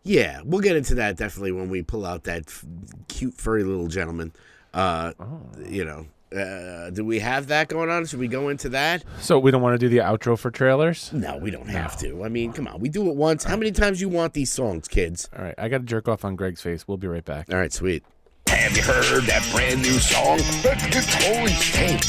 [0.04, 2.66] Yeah, we'll get into that definitely when we pull out that f-
[3.08, 4.34] cute furry little gentleman.
[4.74, 5.42] Uh, Oh.
[5.68, 8.06] you know, uh, do we have that going on?
[8.06, 9.04] Should we go into that?
[9.20, 11.12] So we don't want to do the outro for trailers.
[11.14, 12.24] No, we don't have to.
[12.24, 13.44] I mean, come on, we do it once.
[13.44, 15.30] How many times you want these songs, kids?
[15.38, 16.88] All right, I got to jerk off on Greg's face.
[16.88, 17.52] We'll be right back.
[17.52, 18.04] All right, sweet.
[18.48, 20.38] Have you heard that brand new song?
[20.64, 22.02] Let's Toli's take.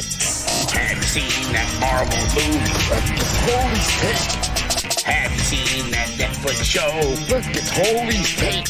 [0.81, 2.59] Have you seen that Marvel movie?
[2.91, 3.11] Let's
[3.45, 4.52] Toli's take.
[5.05, 6.87] Have you seen that Netflix show?
[7.29, 8.69] Let's get Toli's take.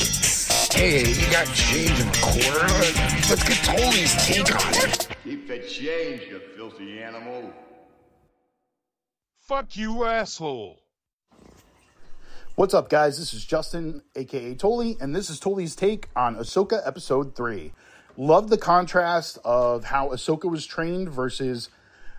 [0.73, 2.66] Hey, you got change in a quarter?
[3.29, 5.09] Let's get Toli's take on it.
[5.25, 7.53] Keep the change, you filthy animal.
[9.40, 10.79] Fuck you, asshole.
[12.55, 13.18] What's up, guys?
[13.18, 17.73] This is Justin, aka Toli, and this is Toli's take on Ahsoka Episode 3.
[18.16, 21.68] Love the contrast of how Ahsoka was trained versus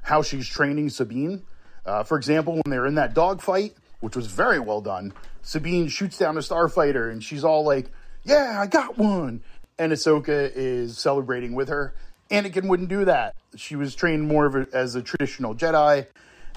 [0.04, 1.42] how she's training Sabine.
[1.84, 3.74] Uh, for example, when they're in that dogfight,
[4.04, 5.14] which was very well done,
[5.44, 7.90] Sabine shoots down a starfighter and she's all like,
[8.26, 9.42] Yeah, I got one.
[9.80, 11.96] And Ahsoka is celebrating with her.
[12.30, 13.34] Anakin wouldn't do that.
[13.56, 16.06] She was trained more of a, as a traditional Jedi,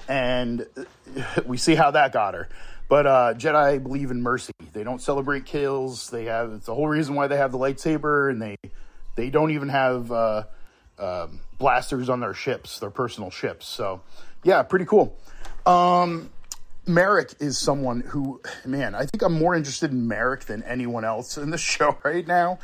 [0.09, 0.67] and
[1.45, 2.49] we see how that got her.
[2.89, 4.53] But uh, Jedi believe in mercy.
[4.73, 6.09] They don't celebrate kills.
[6.09, 8.57] They have it's the whole reason why they have the lightsaber, and they
[9.15, 10.43] they don't even have uh,
[10.99, 13.67] um, blasters on their ships, their personal ships.
[13.67, 14.01] So,
[14.43, 15.17] yeah, pretty cool.
[15.65, 16.29] Um,
[16.87, 21.37] Merrick is someone who, man, I think I'm more interested in Merrick than anyone else
[21.37, 22.59] in the show right now.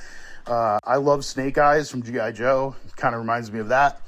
[0.48, 2.32] Uh, I love Snake Eyes from G.I.
[2.32, 2.76] Joe.
[2.96, 4.02] Kind of reminds me of that.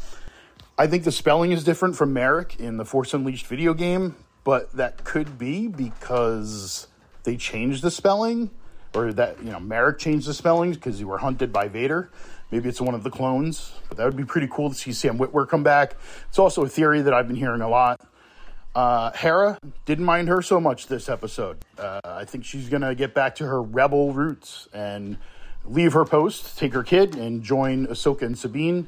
[0.78, 4.72] I think the spelling is different from Marek in the Force Unleashed video game, but
[4.74, 6.88] that could be because
[7.24, 8.52] they changed the spelling,
[8.94, 12.10] or that you know Merrick changed the spellings because you were hunted by Vader.
[12.52, 15.18] Maybe it's one of the clones, but that would be pretty cool to see Sam
[15.18, 15.96] Witwer come back.
[16.28, 18.02] It's also a theory that I've been hearing a lot.
[18.76, 21.58] Uh, Hera didn't mind her so much this episode.
[21.80, 25.18] Uh, I think she's gonna get back to her rebel roots and
[25.64, 28.88] leave her post, take her kid, and join Ahsoka and Sabine.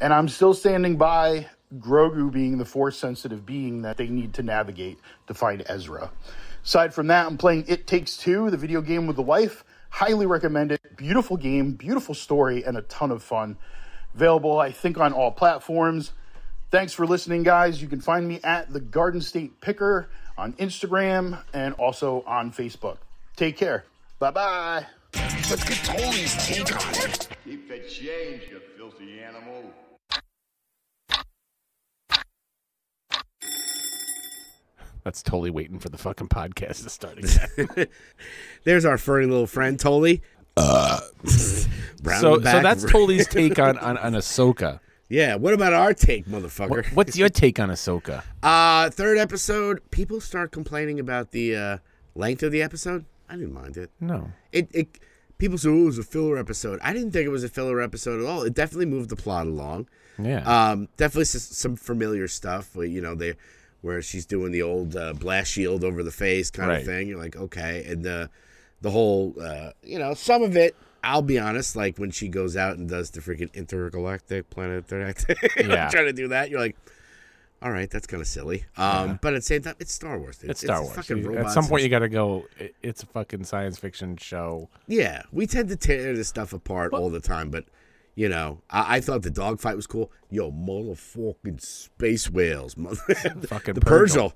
[0.00, 1.46] And I'm still standing by
[1.78, 6.10] Grogu being the force sensitive being that they need to navigate to find Ezra.
[6.64, 9.64] Aside from that, I'm playing It Takes Two, the video game with the wife.
[9.90, 10.96] Highly recommend it.
[10.96, 13.56] Beautiful game, beautiful story, and a ton of fun.
[14.14, 16.12] Available, I think, on all platforms.
[16.70, 17.82] Thanks for listening, guys.
[17.82, 22.98] You can find me at the Garden State Picker on Instagram and also on Facebook.
[23.34, 23.84] Take care.
[24.20, 24.86] Bye bye.
[25.14, 27.28] Let's get Toli's take on it.
[27.44, 29.72] Keep the change, you filthy animal.
[35.02, 37.88] That's totally waiting for the fucking podcast to start again.
[38.64, 40.22] There's our furry little friend Toli.
[40.56, 41.66] Uh, so,
[42.20, 44.78] so that's Toli's take on, on, on Ahsoka.
[45.10, 45.34] Yeah.
[45.34, 46.70] What about our take, motherfucker?
[46.70, 48.22] What, what's your take on Ahsoka?
[48.42, 49.82] Uh, third episode.
[49.90, 51.78] People start complaining about the uh,
[52.14, 53.04] length of the episode.
[53.28, 53.90] I didn't mind it.
[54.00, 54.32] No.
[54.50, 54.98] It it
[55.36, 56.80] people say oh, it was a filler episode.
[56.82, 58.42] I didn't think it was a filler episode at all.
[58.44, 59.88] It definitely moved the plot along.
[60.18, 60.40] Yeah.
[60.70, 62.74] Um, definitely some familiar stuff.
[62.74, 63.34] Where, you know, they
[63.82, 66.80] where she's doing the old uh, blast shield over the face kind Right.
[66.80, 67.08] of thing.
[67.08, 68.30] You're like, okay, and the
[68.80, 70.74] the whole, uh, you know, some of it.
[71.02, 75.38] I'll be honest, like when she goes out and does the freaking intergalactic planet intergalactic,
[75.56, 75.88] Yeah.
[75.88, 76.76] trying to do that, you're like,
[77.62, 78.64] all right, that's kind of silly.
[78.78, 80.38] Um, but at the same time, it's Star Wars.
[80.38, 80.50] Dude.
[80.50, 81.08] it's Star Wars.
[81.10, 82.46] You- At some point, you got to go.
[82.82, 84.68] It's a fucking science fiction show.
[84.86, 87.64] Yeah, we tend to tear this stuff apart all the time, but
[88.14, 90.10] you know, I, I thought the dogfight was cool.
[90.30, 92.96] Yo, motherfucking space whales, mother-
[93.48, 94.30] Fucking the Purgle.
[94.30, 94.32] Purgil.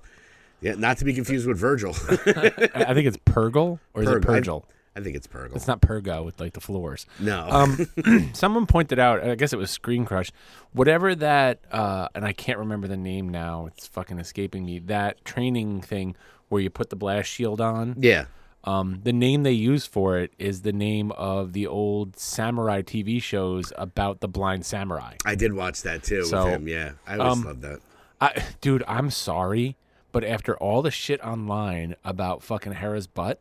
[0.61, 1.91] Yeah, not to be confused with Virgil.
[2.09, 4.63] I think it's Purgle or is it Purg- I- Purgil?
[4.95, 5.55] I think it's Purgle.
[5.55, 7.05] It's not Pergo with like the floors.
[7.19, 7.47] no.
[7.49, 7.87] Um,
[8.33, 10.31] someone pointed out, I guess it was Screen Crush,
[10.71, 13.65] whatever that, uh, and I can't remember the name now.
[13.67, 14.79] It's fucking escaping me.
[14.79, 16.15] That training thing
[16.49, 17.95] where you put the blast shield on.
[17.99, 18.25] yeah.
[18.67, 23.21] Um, the name they use for it is the name of the old samurai TV
[23.21, 25.17] shows about the blind samurai.
[25.23, 26.67] I did watch that too So, with him.
[26.67, 26.93] Yeah.
[27.05, 27.79] I always um, loved that.
[28.19, 29.77] I, dude, I'm sorry,
[30.11, 33.39] but after all the shit online about fucking Hera's butt,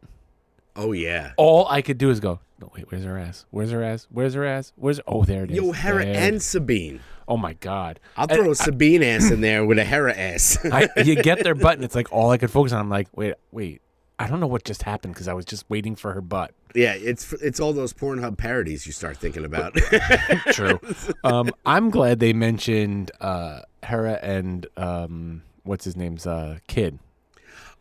[0.76, 1.32] Oh yeah.
[1.36, 3.46] all I could do is go, no, wait, where's her ass?
[3.50, 4.06] Where's her ass?
[4.10, 4.72] Where's her ass?
[4.76, 5.00] Where's?
[5.06, 5.56] Oh, there it is.
[5.56, 6.14] Yo, Hera There.
[6.16, 7.00] and Sabine.
[7.28, 8.00] Oh my god.
[8.16, 10.58] I'll And throw a Sabine ass in there with a Hera ass.
[10.72, 12.80] I, you get their butt, and it's like all I could focus on.
[12.80, 13.80] I'm like, wait, wait.
[14.18, 16.52] I don't know what just happened because I was just waiting for her butt.
[16.74, 19.74] yeah, it's it's all those Pornhub parodies you start thinking about.
[20.52, 20.80] True.
[21.24, 27.00] um, I'm glad they mentioned uh, Hera and um, what's his name's uh, kid,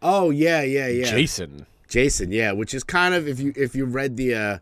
[0.01, 1.05] oh yeah, yeah, yeah.
[1.11, 1.65] Jacen.
[1.93, 4.57] Jacen, yeah, which is kind of if you if you read the uh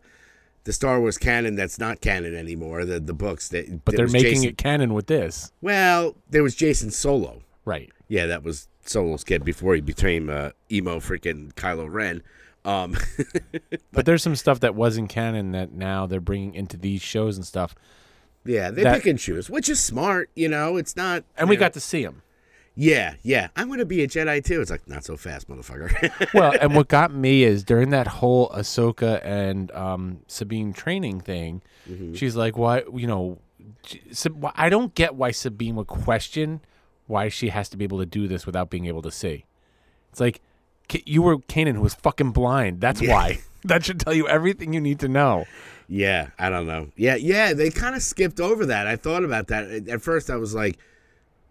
[0.65, 4.41] the Star Wars canon that's not canon anymore, the the books that But they're making
[4.41, 7.41] Jacen- it canon with this, Well, there was Jacen Solo.
[7.65, 7.89] right?
[8.08, 12.22] Yeah, that was Solo's kid before he became uh, emo freaking Kylo Ren.
[12.65, 12.96] Um,
[13.94, 17.46] But there's some stuff that wasn't canon that now they're bringing into these shows and
[17.46, 17.74] stuff,
[18.46, 20.30] yeah, they That- pick and choose, which is smart.
[20.36, 21.24] You know, it's not.
[21.38, 22.22] and we know- got to see them.
[22.75, 23.49] Yeah, yeah.
[23.55, 24.62] I'm gonna be a Jedi too.
[24.62, 26.34] It's like not so fast, motherfucker.
[26.34, 31.62] well, and what got me is during that whole Ahsoka and um, Sabine training thing,
[31.89, 32.13] Mm-hmm.
[32.13, 32.84] she's like, "Why?
[32.95, 33.39] You know,
[33.84, 36.62] j- Sab- why- I don't get why Sabine would question
[37.07, 39.45] why she has to be able to do this without being able to see."
[40.12, 40.41] It's like
[41.05, 42.79] you were Kanan, who was fucking blind.
[42.81, 43.39] That's why.
[43.63, 45.45] That should tell you everything you need to know.
[45.88, 46.88] yeah, I don't know.
[46.95, 47.53] Yeah, yeah.
[47.53, 48.88] They kind of skipped over that.
[48.88, 50.31] I thought about that At- at first.
[50.31, 50.79] I was like,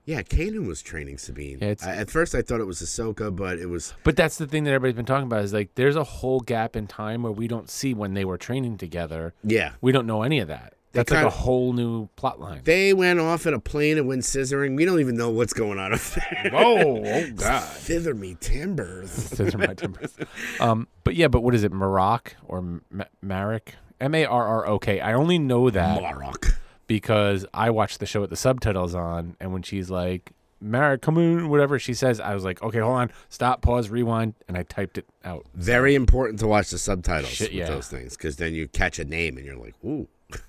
[0.04, 1.58] yeah, Kanan was training Sabine.
[1.60, 4.46] Yeah, I, at first, I thought it was Ahsoka, but it was But that's the
[4.46, 7.32] thing that everybody's been talking about is like there's a whole gap in time where
[7.32, 9.34] we don't see when they were training together.
[9.42, 9.72] yeah.
[9.80, 10.74] We don't know any of that.
[10.92, 12.62] They That's like a whole new plot line.
[12.64, 14.74] They went off in a plane and went scissoring.
[14.74, 16.50] We don't even know what's going on up there.
[16.52, 17.62] Whoa, oh god.
[17.62, 19.38] Thither me timbers.
[19.54, 20.16] Are my timbers.
[20.58, 22.82] Um, but yeah, but what is it, Maroc or M-
[23.22, 23.76] Marek?
[24.00, 24.98] M A R R O K.
[24.98, 26.54] I only know that Marok.
[26.90, 31.18] Because I watched the show with the subtitles on, and when she's like, Marek, come
[31.18, 34.64] on, whatever she says, I was like, okay, hold on, stop, pause, rewind, and I
[34.64, 35.46] typed it out.
[35.54, 37.66] Very important to watch the subtitles Shit, with yeah.
[37.66, 40.08] those things because then you catch a name and you're like, ooh.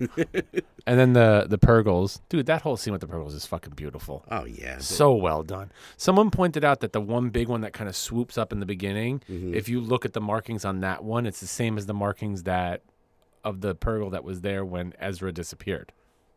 [0.84, 4.24] And then the the Purrgils, dude, that whole scene with the Purrgils is fucking beautiful.
[4.32, 4.78] Oh, yeah.
[4.78, 5.70] So well done.
[5.96, 8.66] Someone pointed out that the one big one that kind of swoops up in the
[8.66, 9.54] beginning, mm-hmm.
[9.54, 12.42] if you look at the markings on that one, it's the same as the markings
[12.42, 12.82] that
[13.44, 15.92] of the Purrgil that was there when Ezra disappeared.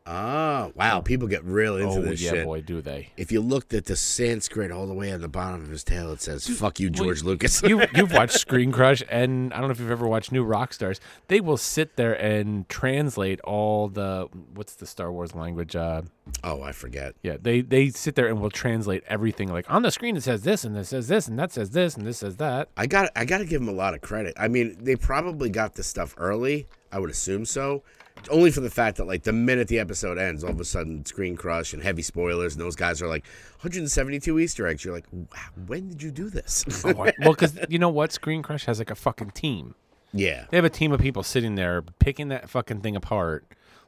[0.08, 1.02] Oh, wow.
[1.02, 2.46] People get real into oh this yeah, shit.
[2.46, 3.10] boy, do they!
[3.18, 6.12] If you looked at the Sanskrit all the way on the bottom of his tail,
[6.12, 7.64] it says, fuck you, George Lucas.
[7.64, 10.74] you you've watched Screen Crush, and I don't know if you've ever watched New Rock
[10.74, 11.00] Stars.
[11.28, 15.76] They will sit there and translate all the what's the Star Wars language?
[15.76, 16.04] Uh,
[16.44, 17.16] oh, I forget.
[17.24, 19.52] yeah, they they sit there and will translate everything.
[19.52, 21.98] Like on the screen, it says this, and it says this, and that says this,
[21.98, 22.70] and this says that.
[22.78, 24.36] I got I got to give them a lot of credit.
[24.38, 26.68] I mean, they probably got this stuff early.
[26.92, 27.82] I would assume so.
[28.30, 31.06] Only for the fact that like the minute the episode ends, all of a sudden
[31.06, 33.26] Screen Crush and heavy spoilers, and those guys are like
[33.62, 34.84] 172 Easter eggs.
[34.84, 35.26] You're like, wow,
[35.68, 36.66] when did you do this?
[36.86, 39.76] Oh, I- well, because you know what, Screen Crush has like a fucking team.
[40.14, 43.46] yeah, They have a team of people sitting there picking that fucking thing apart,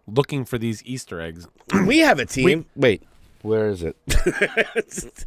[0.07, 1.47] looking for these Easter eggs.
[1.85, 2.65] we have a team.
[2.75, 3.03] Wait,
[3.41, 3.95] where is it?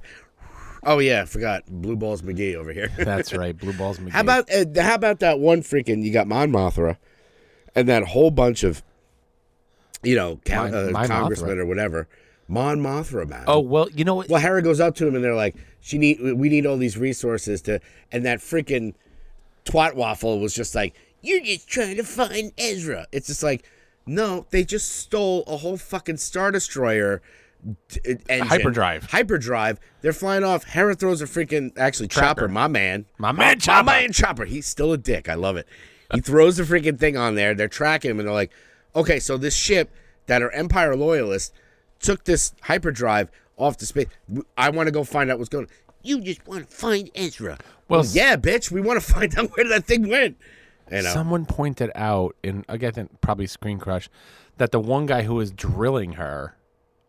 [0.85, 2.91] oh yeah, I forgot Blue Balls McGee over here.
[2.99, 4.11] That's right, Blue Balls McGee.
[4.11, 6.03] How about uh, how about that one freaking?
[6.03, 6.97] You got Mon Mothra,
[7.75, 8.83] and that whole bunch of,
[10.03, 11.61] you know, ca- Mon- uh, Mon congressmen Mothra?
[11.61, 12.09] or whatever.
[12.49, 13.45] Mon Mothra, man.
[13.47, 14.29] Oh well, you know what?
[14.29, 16.97] Well, Hera goes up to him and they're like, "She need, we need all these
[16.99, 18.95] resources to." And that freaking
[19.65, 23.65] twat waffle was just like, "You're just trying to find Ezra." It's just like,
[24.07, 27.23] no, they just stole a whole fucking star destroyer.
[27.89, 29.05] d- uh, Engine, hyperdrive.
[29.11, 29.79] Hyperdrive.
[30.01, 30.65] They're flying off.
[30.65, 32.49] Hera throws a freaking actually Chopper, Trapper.
[32.49, 33.85] my man, My man chopper.
[33.85, 34.47] my man Chopper.
[34.47, 35.29] He's still a dick.
[35.29, 35.69] I love it.
[36.13, 37.55] He throws the freaking thing on there.
[37.55, 38.51] They're tracking him, and they're like,
[38.95, 39.91] "Okay, so this ship
[40.27, 41.53] that are Empire loyalists
[42.01, 44.07] took this hyperdrive off to space.
[44.57, 45.67] I want to go find out what's going.
[45.67, 45.71] on.
[46.03, 47.59] You just want to find Ezra.
[47.89, 48.71] Well, Well, yeah, bitch.
[48.71, 50.37] We want to find out where that thing went.
[50.91, 54.09] You know, Someone pointed out in again probably Screen Crush
[54.57, 56.57] that the one guy who was drilling her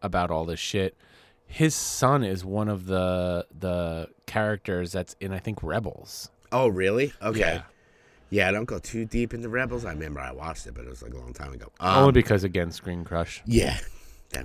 [0.03, 0.95] about all this shit,
[1.45, 6.29] his son is one of the the characters that's in I think Rebels.
[6.51, 7.13] oh really?
[7.21, 7.39] Okay.
[7.39, 7.61] Yeah.
[8.32, 8.49] Yeah.
[8.49, 9.86] I don't go too deep into Rebels.
[9.86, 11.67] I remember I watched it, but it was like a long time ago.
[11.79, 13.43] Only Um, because again Screen Crush.
[13.45, 13.77] yeah,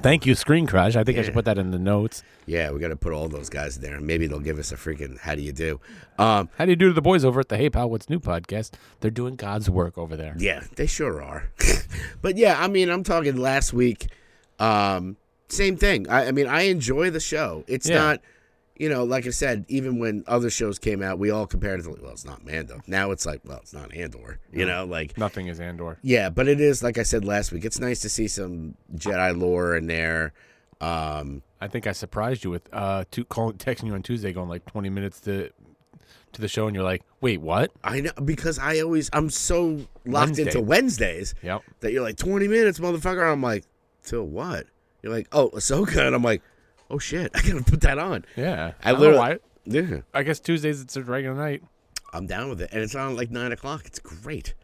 [0.02, 0.96] Thank you, Screen Crush.
[0.96, 1.34] I think I should Yeah.
[1.34, 2.24] put that in the notes.
[2.44, 3.94] Yeah, we got to put all those guys there.
[3.94, 5.78] And maybe they'll give us a freaking how do you do?
[6.18, 8.18] Um, How do you do to the boys over at the Hey Pal What's New
[8.18, 8.72] podcast?
[8.98, 10.34] They're doing God's work over there.
[10.38, 11.50] yeah, they sure are.
[12.20, 14.08] but yeah, I mean, I'm talking last week.
[14.58, 15.16] Um,
[15.48, 16.08] same thing.
[16.08, 17.62] I, I mean, I enjoy the show.
[17.68, 17.96] It's Yeah.
[17.98, 18.20] not,
[18.78, 21.84] you know, like I said, even when other shows came out, we all compared it
[21.84, 22.80] to, well, it's not Mando.
[22.86, 24.38] Now it's like, well, it's not Andor.
[24.52, 25.98] You know, like Nothing is Andor.
[26.02, 27.64] Yeah, but it is like I said last week.
[27.64, 30.32] It's nice to see some Jedi lore in there.
[30.80, 34.48] Um, I think I surprised you with uh, two, calling, texting you on Tuesday, going
[34.48, 35.50] like 20 minutes to
[36.32, 37.72] to the show, and you're like, wait, what?
[37.82, 40.42] I know because I always I'm so locked Wednesday.
[40.42, 41.62] into Wednesdays Yep.
[41.80, 43.32] that you're like 20 minutes, motherfucker.
[43.32, 43.64] I'm like,
[44.02, 44.66] till what?
[45.02, 46.42] You're like, oh, Ahsoka, and I'm like,
[46.90, 48.24] oh shit, I gotta put that on.
[48.36, 48.72] Yeah.
[48.82, 49.38] I I, literally-.
[49.64, 51.62] Yeah, I guess Tuesdays it's a regular night.
[52.12, 53.82] I'm down with it, and it's on like nine o'clock.
[53.84, 54.54] It's great.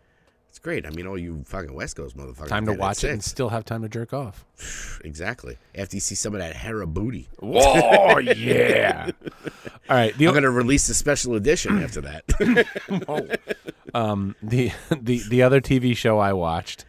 [0.52, 0.84] It's great.
[0.84, 2.48] I mean, all you fucking West Coast motherfuckers.
[2.48, 4.44] Time to watch it and still have time to jerk off.
[5.04, 5.58] Exactly.
[5.74, 9.10] After you see some of that Hera booty, Whoa, yeah.
[9.90, 10.16] All right.
[10.16, 13.40] The, I'm gonna release a special edition after that.
[13.94, 16.84] um, the the the other TV show I watched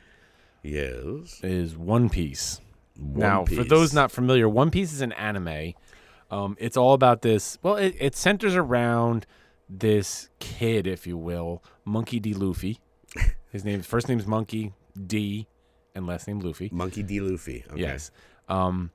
[0.62, 1.40] yes.
[1.42, 2.62] is One Piece.
[2.96, 5.74] One now, for those not familiar, One Piece is an anime.
[6.30, 7.58] Um, it's all about this.
[7.62, 9.26] Well, it, it centers around
[9.70, 12.34] this kid, if you will, Monkey D.
[12.34, 12.80] Luffy.
[13.52, 14.74] His name, first name's Monkey
[15.06, 15.48] D,
[15.94, 16.70] and last name Luffy.
[16.72, 17.20] Monkey D.
[17.20, 17.64] Luffy.
[17.72, 17.82] Okay.
[17.82, 18.12] Yes.
[18.50, 18.92] Um,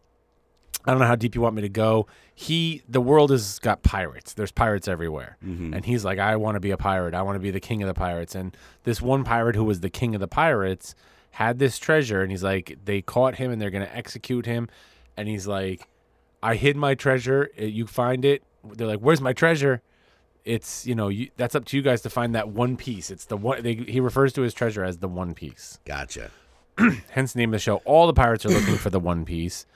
[0.84, 2.06] I don't know how deep you want me to go.
[2.34, 4.32] He, the world has got pirates.
[4.34, 5.36] There's pirates everywhere,
[5.74, 7.14] and he's like, I want to be a pirate.
[7.14, 8.34] I want to be the king of the pirates.
[8.34, 10.94] And this one pirate who was the king of the pirates
[11.30, 14.68] had this treasure, and he's like, they caught him and they're gonna execute him,
[15.16, 15.88] and he's like,
[16.42, 17.50] I hid my treasure.
[17.60, 18.42] Uh, You find it.
[18.64, 19.82] They're like, Where's my treasure?
[20.44, 23.10] It's you know you, that's up to you guys to find that one piece.
[23.10, 26.30] It's the one they, he refers to his treasure as the one piece Gotcha.
[27.10, 27.76] hence the name of the show.
[27.84, 29.66] All the pirates are looking for the One Piece.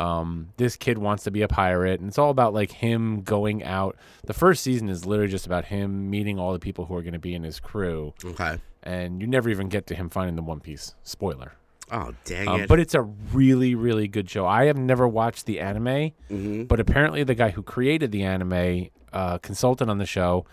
[0.00, 3.62] Um, this kid wants to be a pirate, and it's all about like him going
[3.62, 3.96] out.
[4.24, 7.12] The first season is literally just about him meeting all the people who are going
[7.12, 8.58] to be in his crew, Okay.
[8.82, 10.94] and you never even get to him finding the One Piece.
[11.02, 11.52] Spoiler.
[11.92, 12.68] Oh dang Um, it!
[12.68, 14.46] but it's a really, really good show.
[14.46, 15.84] I have never watched the anime,
[16.30, 16.64] Mm-hmm.
[16.64, 20.46] but apparently the guy who created the anime uh, consulted on the show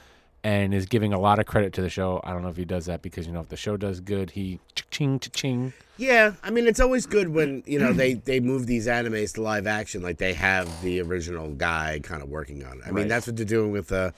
[0.44, 2.22] and is giving a lot of credit to the show.
[2.24, 4.32] I don't know if he does that because you know if the show does good,
[4.32, 4.60] he
[4.92, 5.74] ching ching.
[5.98, 9.42] yeah, I mean it's always good when you know they they move these animes to
[9.42, 12.84] live action, like they have the original guy kind of working on it.
[12.88, 14.12] I mean that's what they're doing with, uh,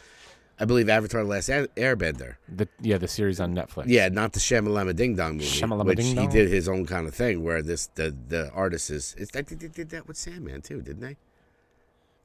[0.59, 2.35] I believe, Avatar: The Last Airbender.
[2.53, 3.85] The yeah, the series on Netflix.
[3.87, 6.29] Yeah, not the Shamalama Ding Dong movie, Shamalama which Ding he Dong?
[6.29, 9.15] did his own kind of thing, where this the the artist is.
[9.17, 11.15] It's, they did that with Sandman too, didn't they?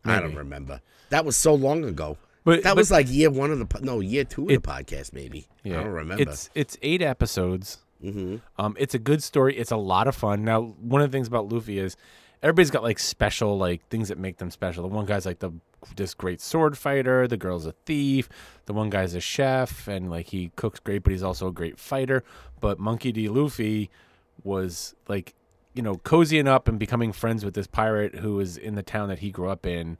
[0.04, 0.82] I don't remember.
[1.08, 2.18] That was so long ago.
[2.44, 4.68] But- that but- was like year one of the no year two of It- the
[4.68, 5.48] podcast maybe.
[5.62, 6.22] Yeah, I don't remember.
[6.22, 7.78] It's it's eight episodes.
[8.02, 9.56] hmm Um, it's a good story.
[9.56, 10.44] It's a lot of fun.
[10.44, 11.96] Now, one of the things about Luffy is
[12.42, 14.82] everybody's got like special like things that make them special.
[14.86, 15.52] The one guy's like the
[15.96, 17.26] this great sword fighter.
[17.28, 18.28] The girl's a thief.
[18.66, 21.78] The one guy's a chef and like he cooks great, but he's also a great
[21.78, 22.24] fighter.
[22.60, 23.28] But Monkey D.
[23.28, 23.90] Luffy
[24.42, 25.34] was like
[25.74, 29.08] you know cozying up and becoming friends with this pirate who is in the town
[29.08, 29.98] that he grew up in.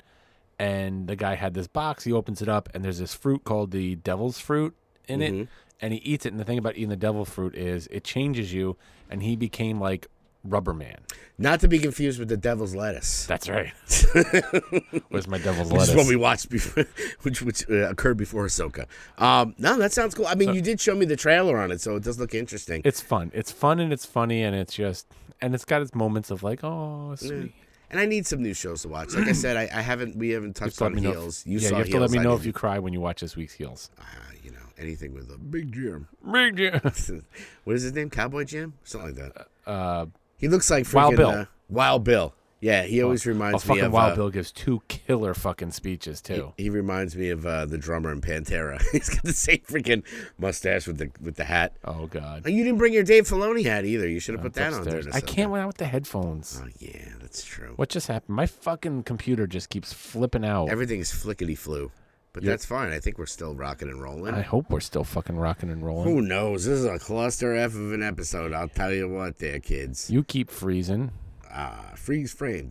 [0.58, 2.04] And the guy had this box.
[2.04, 4.74] He opens it up, and there's this fruit called the devil's fruit
[5.08, 5.48] in it,
[5.80, 6.30] and he eats it.
[6.30, 8.76] And the thing about eating the devil fruit is it changes you,
[9.10, 10.06] and he became like
[10.44, 10.98] Rubber Man.
[11.38, 13.26] Not to be confused with the Devil's Lettuce.
[13.26, 13.72] That's right.
[15.08, 15.88] Where's my devil's Which lettuce?
[15.88, 16.84] is what we watched before,
[17.22, 18.86] which which uh, occurred before Ahsoka.
[19.18, 20.26] Um, no, that sounds cool.
[20.26, 22.82] I mean, you did show me the trailer on it, so it does look interesting.
[22.84, 23.32] it's fun.
[23.34, 25.06] It's fun and it's funny and it's just
[25.40, 27.52] and it's got its moments of like, oh, sweet.
[27.90, 29.14] And I need some new shows to watch.
[29.14, 30.16] Like I said, I, I haven't.
[30.16, 31.44] We haven't touched on if- Heels.
[31.46, 33.00] You yeah, saw you have to let me I know if you cry when you
[33.00, 33.90] watch this week's Heels.
[33.98, 34.02] Uh,
[34.42, 36.08] you know, anything with a big Jim.
[36.30, 36.80] Big Jim.
[37.64, 38.10] what is his name?
[38.10, 38.74] Cowboy Jim?
[38.84, 39.70] Something like that.
[39.70, 40.06] Uh,
[40.36, 41.30] He looks like freaking, Wild Bill.
[41.30, 42.34] Uh, Wild Bill.
[42.64, 43.92] Yeah, he always oh, reminds me fucking of.
[43.92, 46.54] Wild uh, Bill gives two killer fucking speeches too.
[46.56, 48.82] He reminds me of uh, the drummer in Pantera.
[48.92, 50.02] He's got the same freaking
[50.38, 51.76] mustache with the with the hat.
[51.84, 52.44] Oh god.
[52.46, 54.08] Oh, you didn't bring your Dave Filoni hat either.
[54.08, 55.02] You should have put It's that on there.
[55.12, 56.58] I can't went out with the headphones.
[56.64, 57.74] Oh yeah, that's true.
[57.76, 58.34] What just happened?
[58.34, 60.70] My fucking computer just keeps flipping out.
[60.70, 61.92] Everything's flickety flu,
[62.32, 62.92] but You're- that's fine.
[62.92, 64.32] I think we're still rocking and rolling.
[64.32, 66.08] I hope we're still fucking rocking and rolling.
[66.08, 66.64] Who knows?
[66.64, 68.54] This is a cluster F of an episode.
[68.54, 70.10] I'll tell you what, there, kids.
[70.10, 71.10] You keep freezing.
[71.54, 72.70] Ah, freeze frame.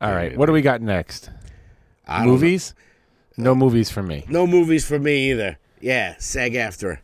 [0.00, 1.30] All right, what do we got next?
[2.06, 2.24] Don't know.
[2.26, 2.74] Movies?
[3.38, 4.24] No movies for me.
[4.28, 5.58] No movies for me either.
[5.80, 6.98] Yeah, SAG-AFTRA.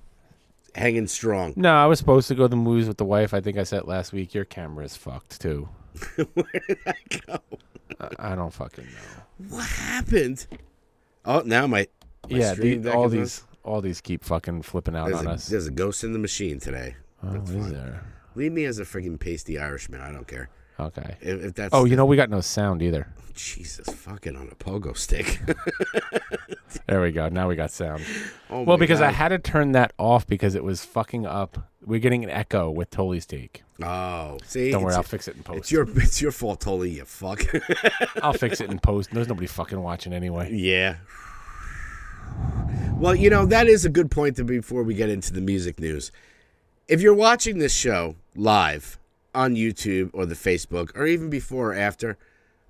[0.74, 1.54] Hanging strong.
[1.56, 3.32] No, I was supposed to go to the movies with the wife.
[3.32, 4.34] I think I said last week.
[4.34, 5.68] Your camera is fucked too.
[6.16, 6.94] Where did I
[7.26, 7.38] go?
[7.98, 9.46] I, I don't fucking know.
[9.48, 10.46] What happened?
[11.24, 11.88] Oh, now my,
[12.30, 15.30] my yeah, stream the, all these all these keep fucking flipping out There's on a,
[15.32, 15.48] us.
[15.48, 16.96] there's a ghost in the machine today.
[17.22, 17.72] Oh, That's is fine.
[17.72, 18.04] there?
[18.34, 20.00] Leave me as a friggin' pasty Irishman.
[20.00, 20.48] I don't care.
[20.80, 21.16] Okay.
[21.20, 23.08] If, if that's Oh, you know we got no sound either.
[23.34, 25.40] Jesus fucking on a pogo stick.
[26.86, 27.28] There we go.
[27.28, 28.02] Now we got sound.
[28.50, 31.70] oh Well, because I had to turn that off because it was fucking up.
[31.84, 33.62] We're getting an echo with Toli's take.
[33.82, 35.58] Oh, see, Don't worry, I'll fix it in post.
[35.58, 36.90] it's your it's your fault, totally.
[36.90, 37.42] You fuck.
[38.22, 39.10] I'll fix it in post.
[39.12, 40.52] There's nobody fucking watching anyway.
[40.52, 40.96] yeah.
[42.98, 45.78] Well, you know that is a good point to before we get into the music
[45.78, 46.10] news.
[46.88, 48.98] If you're watching this show live
[49.34, 52.16] on YouTube or the Facebook or even before or after,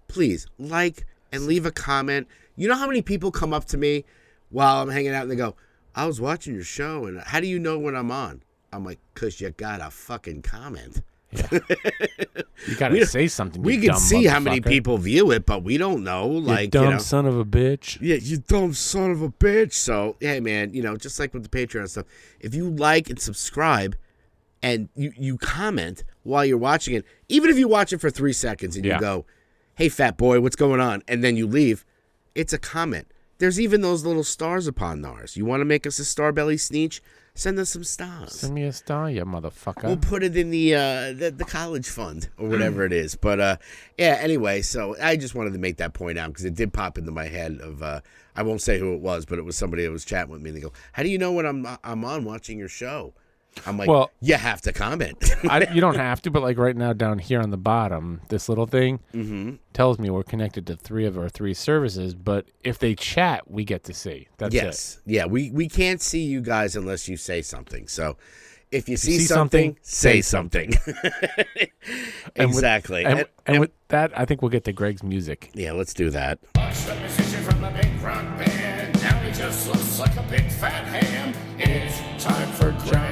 [0.07, 2.27] please like and leave a comment.
[2.57, 4.05] You know how many people come up to me
[4.51, 5.55] while I'm hanging out and they go,
[5.95, 8.43] "I was watching your show, and how do you know when I'm on?"
[8.73, 11.03] I'm like, "Cause you got a fucking comment."
[11.33, 13.63] You gotta We- say something.
[13.63, 16.33] We you can see how many people view it, but we don't know.
[16.33, 17.99] You Like, dumb you know, son of a bitch.
[18.01, 19.73] yeah, you dumb son of a bitch.
[19.75, 22.07] So, hey, man, you know, just like with the Patreon stuff,
[22.41, 23.97] if you like and subscribe
[24.63, 28.33] and you, you comment while you're watching it, even if you watch it for three
[28.33, 28.95] seconds and Yeah.
[28.97, 29.27] you go,
[29.77, 31.03] hey, fat boy, what's going on?
[31.07, 31.85] And then you leave,
[32.35, 33.07] it's a comment.
[33.39, 35.37] There's even those little stars upon ours.
[35.37, 37.01] You want to make us a Starbelly Sneetch?
[37.39, 38.33] Send us some stars.
[38.33, 39.85] Send me a star, you motherfucker.
[39.85, 43.15] We'll put it in the, uh, the the college fund or whatever it is.
[43.15, 43.57] But uh,
[43.97, 44.19] yeah.
[44.21, 47.13] Anyway, so I just wanted to make that point out because it did pop into
[47.13, 47.61] my head.
[47.61, 48.01] Of uh,
[48.35, 50.51] I won't say who it was, but it was somebody that was chatting with me.
[50.51, 53.15] And they go, "How do you know when I'm I'm on watching your show?"
[53.67, 55.17] I'm like, Well- you have to comment."
[55.49, 58.49] I, you don't have to, but like right now down here on the bottom, this
[58.49, 59.55] little thing Mm-hmm.
[59.73, 62.15] tells me we're connected to three of our three services.
[62.15, 64.29] But if they chat, we get to see.
[64.39, 64.63] That's it.
[64.63, 65.27] yes, yeah.
[65.27, 67.87] We we can't see you guys unless you say something.
[67.89, 68.17] So.
[68.71, 70.75] If you see, see something, something, say say something.
[72.37, 73.05] And with- exactly.
[73.05, 75.51] And, And- and with that, I think we'll get to Greg's music.
[75.55, 76.39] yeah, let's do that.
[76.55, 76.93] Watch the
[77.49, 79.01] from the big rock band.
[79.03, 81.33] Now he just looks like a big fat ham.
[81.59, 83.08] It's time for Greg's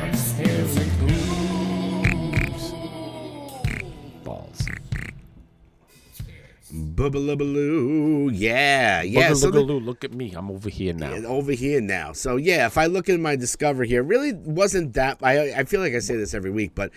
[6.96, 8.30] Boobaloo.
[8.32, 9.34] Yeah, yeah.
[9.34, 10.32] so the- look at me.
[10.34, 11.12] I'm over here now.
[11.12, 12.12] and over here now.
[12.12, 15.18] So yeah, if I look at my Discover here, really wasn't that.
[15.22, 16.90] I I feel like I say this every week, but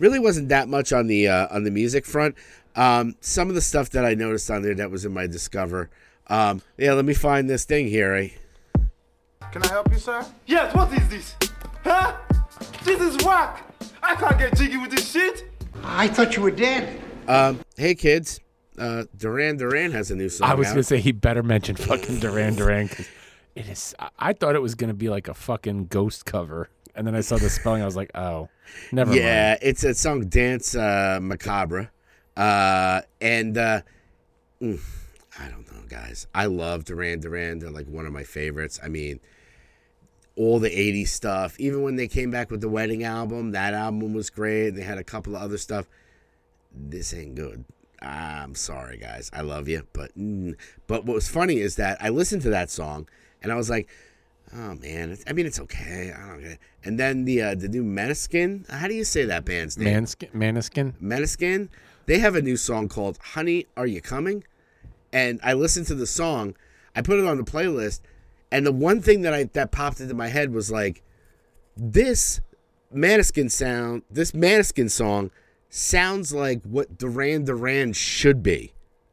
[0.00, 2.34] really wasn't that much on the uh, on the music front.
[2.74, 5.88] Um, some of the stuff that I noticed on there that was in my Discover.
[6.26, 8.12] Um, yeah, let me find this thing here.
[8.14, 8.28] Eh?
[9.52, 10.26] Can I help you, sir?
[10.46, 11.36] Yes, what is this?
[11.84, 12.16] Huh?
[12.82, 13.62] This is whack!
[14.02, 15.44] I can't get jiggy with this shit!
[15.84, 17.00] I thought you were dead.
[17.28, 18.40] Um, hey kids,
[18.78, 20.50] uh, Duran Duran has a new song.
[20.50, 20.72] I was out.
[20.72, 23.08] gonna say he better mention fucking Duran Duran 'cause
[23.54, 23.94] it is.
[24.18, 27.36] I, thought it was gonna be like a fucking ghost cover, and then I saw
[27.36, 27.82] the spelling.
[27.82, 28.48] I was like, oh,
[28.90, 29.22] never mind.
[29.22, 29.58] yeah, mind.
[29.62, 31.90] it's a song Danse uh, Macabre.
[32.36, 33.82] Uh, and uh,
[34.60, 34.80] mm,
[35.38, 36.26] I don't know, guys.
[36.34, 37.60] I love Duran Duran.
[37.60, 38.80] They're like one of my favorites.
[38.82, 39.20] I mean,
[40.36, 41.58] all the 80s stuff.
[41.60, 44.70] Even when they came back with the wedding album, that album was great.
[44.70, 45.88] They had a couple of other stuff.
[46.74, 47.64] This ain't good.
[48.04, 49.30] I'm sorry, guys.
[49.32, 50.54] I love you, but mm.
[50.86, 53.08] but what was funny is that I listened to that song
[53.42, 53.88] and I was like,
[54.54, 56.12] oh man, it's, I mean it's okay.
[56.16, 56.58] I don't get it.
[56.84, 58.68] And then the uh, the new Meniskin.
[58.70, 60.04] How do you say that band's name?
[60.04, 61.00] Manskin, Maniskin.
[61.00, 61.68] Meniskin.
[62.06, 64.44] They have a new song called "Honey, Are You Coming?"
[65.12, 66.54] And I listened to the song.
[66.94, 68.00] I put it on the playlist,
[68.52, 71.02] and the one thing that I that popped into my head was like,
[71.76, 72.40] this
[72.94, 75.30] Maniskin sound, this Maniskin song
[75.74, 78.72] sounds like what Duran Duran should be.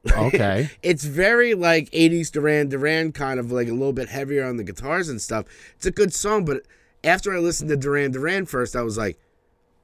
[0.09, 0.69] Okay.
[0.83, 4.63] It's very like 80s Duran Duran, kind of like a little bit heavier on the
[4.63, 5.45] guitars and stuff.
[5.75, 6.61] It's a good song, but
[7.03, 9.17] after I listened to Duran Duran first, I was like,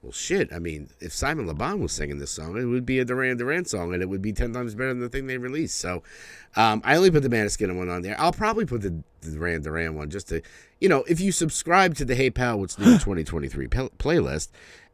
[0.03, 0.53] well, shit.
[0.53, 3.37] I mean, if Simon Le Bon was singing this song, it would be a Duran
[3.37, 5.77] Duran song, and it would be 10 times better than the thing they released.
[5.77, 6.03] So
[6.55, 8.15] um, I only put the Maniskin one on there.
[8.19, 10.41] I'll probably put the, the Duran Duran one just to,
[10.79, 14.49] you know, if you subscribe to the Hey Pal, What's New 2023 pel- playlist,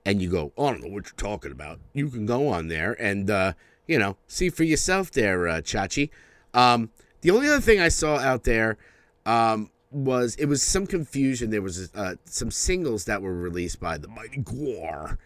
[0.06, 2.68] and you go, oh, I don't know what you're talking about, you can go on
[2.68, 3.54] there and, uh,
[3.88, 6.10] you know, see for yourself there, uh, Chachi.
[6.54, 6.92] Um,
[7.22, 8.78] the only other thing I saw out there
[9.26, 11.52] um, was it was some confusion.
[11.52, 15.18] There was uh, some singles that were released by the Mighty GWAR,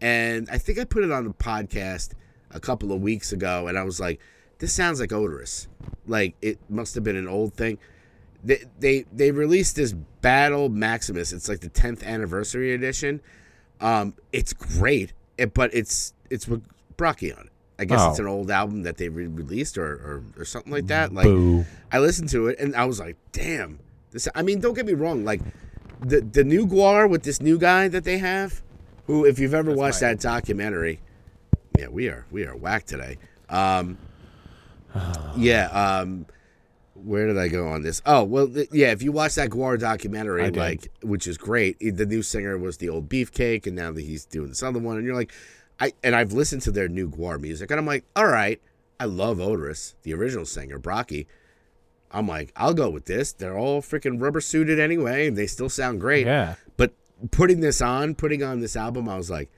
[0.00, 2.12] and I think I put it on the podcast
[2.50, 4.20] a couple of weeks ago, and I was like,
[4.58, 5.66] "This sounds like Oderus.
[6.06, 7.78] Like it must have been an old thing."
[8.44, 11.32] They they they released this Battle Maximus.
[11.32, 13.20] It's like the 10th anniversary edition.
[13.82, 15.12] Um, it's great,
[15.54, 16.62] but it's it's with
[16.96, 17.52] Brockie on it.
[17.78, 18.22] I guess it's Oh.
[18.24, 21.12] an old album that they re-released or, or or something like that.
[21.12, 21.64] Like Boo.
[21.90, 23.80] I listened to it and I was like, damn.
[24.12, 25.40] This I mean, don't get me wrong, like
[26.00, 28.62] the the new GWAR with this new guy that they have,
[29.06, 31.00] who if you've ever watched that documentary,
[31.78, 33.16] yeah, we are we are whack today.
[33.48, 33.98] Um
[35.36, 36.26] yeah, um
[37.04, 38.00] Where did I go on this?
[38.06, 38.92] Oh well, th- yeah.
[38.92, 42.88] If you watch that GWAR documentary, like which is great, the new singer was the
[42.88, 45.32] old Beefcake, and now that he's doing this other one, and you're like,
[45.80, 48.60] I and I've listened to their new GWAR music, and I'm like, all right,
[49.00, 51.26] I love Oderus, the original singer Brockie.
[52.10, 53.32] I'm like, I'll go with this.
[53.32, 56.26] They're all freaking rubber suited anyway, and they still sound great.
[56.26, 56.56] Yeah.
[56.76, 56.92] But
[57.30, 59.50] putting this on, putting on this album, I was like,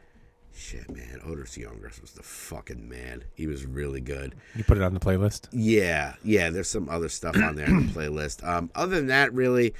[0.55, 3.25] shit, man, Oderus Urungus was the fucking man.
[3.35, 4.35] He was really good.
[4.55, 5.49] You put it on the playlist.
[5.53, 6.51] Yeah, yeah.
[6.51, 8.47] There's some other stuff on there in the playlist.
[8.47, 9.75] Um, other than that, really,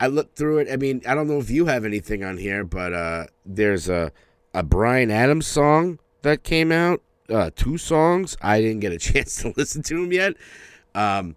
[0.00, 0.68] I looked through it.
[0.70, 4.12] I mean, I don't know if you have anything on here, but uh, there's a
[4.52, 7.02] a Bryan Adams song that came out.
[7.28, 8.36] Uh, two songs.
[8.40, 10.34] I didn't get a chance to listen to them yet.
[10.94, 11.36] Um,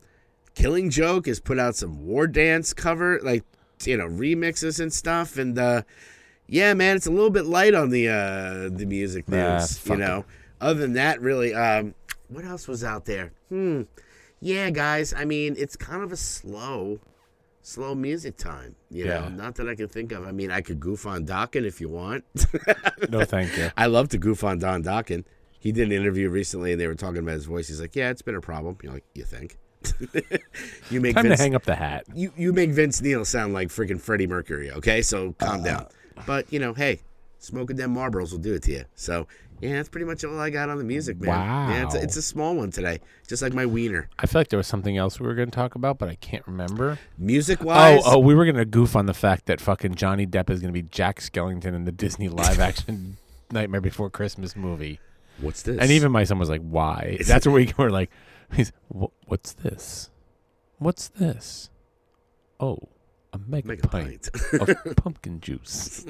[0.56, 3.44] Killing Joke has put out some War Dance cover, like
[3.86, 5.38] you know, remixes and stuff.
[5.38, 5.84] And uh,
[6.50, 9.78] yeah, man, it's a little bit light on the uh, the music Nah, news.
[9.78, 10.26] fuck you know,
[10.60, 11.93] other than that, really, um,
[12.28, 13.32] what else was out there?
[13.50, 13.84] Hmm.
[14.41, 15.14] Yeah, guys.
[15.14, 17.00] I mean, it's kind of a slow,
[17.62, 18.76] slow music time.
[18.89, 20.26] You know, not that I can think of.
[20.26, 22.24] I mean, I could goof on Dokken if you want.
[23.10, 23.70] No, thank you.
[23.78, 25.26] I love to goof on Don Dokken.
[25.60, 27.68] He did an interview recently, and they were talking about his voice.
[27.68, 29.58] He's like, "Yeah, it's been a problem." You're like, "You think?"
[30.89, 32.06] you make Time Vince, to hang up the hat.
[32.14, 34.72] you you make Vince Neil sound like freaking Freddie Mercury.
[34.72, 35.88] Okay, so calm down.
[36.26, 36.99] But you know, hey,
[37.39, 38.84] smoking them Marlboros will do it to you.
[38.95, 39.28] So
[39.61, 41.30] yeah, that's pretty much all I got on the music, man.
[41.32, 41.70] Wow.
[41.70, 44.07] Yeah, it's a, it's a small one today, just like my wiener.
[44.17, 46.15] I feel like there was something else we were going to talk about, but I
[46.15, 46.97] can't remember.
[47.17, 50.26] Music wise, oh, oh, we were going to goof on the fact that fucking Johnny
[50.26, 53.17] Depp is going to be Jack Skellington in the Disney live action
[53.51, 54.99] Nightmare Before Christmas movie.
[55.41, 55.78] what's this?
[55.80, 58.09] And even my son was like, "Why?" It's- That's where we were like,
[58.53, 60.09] "He's what's this?
[60.78, 61.70] What's this?
[62.61, 62.78] Oh,
[63.34, 64.69] a mega, Mega pint, pint.
[64.69, 66.05] of pumpkin juice.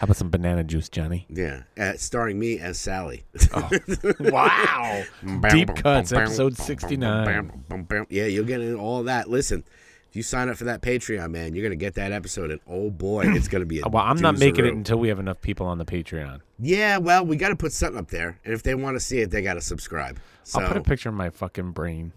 [0.00, 1.26] How about some banana juice, Johnny?
[1.28, 3.24] yeah, uh, starring me as Sally.
[4.20, 5.04] Wow,
[5.50, 7.64] deep cuts, episode sixty nine.
[8.08, 9.30] Yeah, you'll get into all that.
[9.30, 9.64] Listen,
[10.10, 12.90] if you sign up for that Patreon, man, you're gonna get that episode, and oh
[12.90, 13.88] boy, it's gonna be a.
[13.88, 16.40] Well, I'm not making it until we have enough people on the Patreon.
[16.58, 19.18] Yeah, well, we got to put something up there, and if they want to see
[19.20, 20.18] it, they got to subscribe.
[20.42, 22.12] So I'll put a picture of my fucking brain.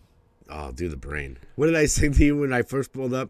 [0.49, 1.38] I'll do the brain.
[1.55, 3.30] What did I say to you when I first pulled up?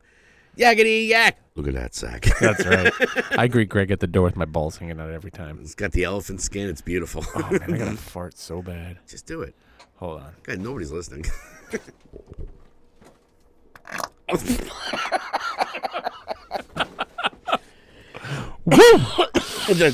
[0.62, 1.38] Yakety yak.
[1.56, 2.28] Look at that sack.
[2.40, 2.94] That's right.
[3.38, 5.60] I greet Greg at the door with my balls hanging out every time.
[5.60, 6.70] it's got the elephant skin.
[6.70, 7.26] It's beautiful.
[7.36, 9.00] Oh man, I gotta fart so bad.
[9.08, 9.56] Just do it.
[9.96, 10.34] Hold on.
[10.44, 11.26] God, nobody's listening.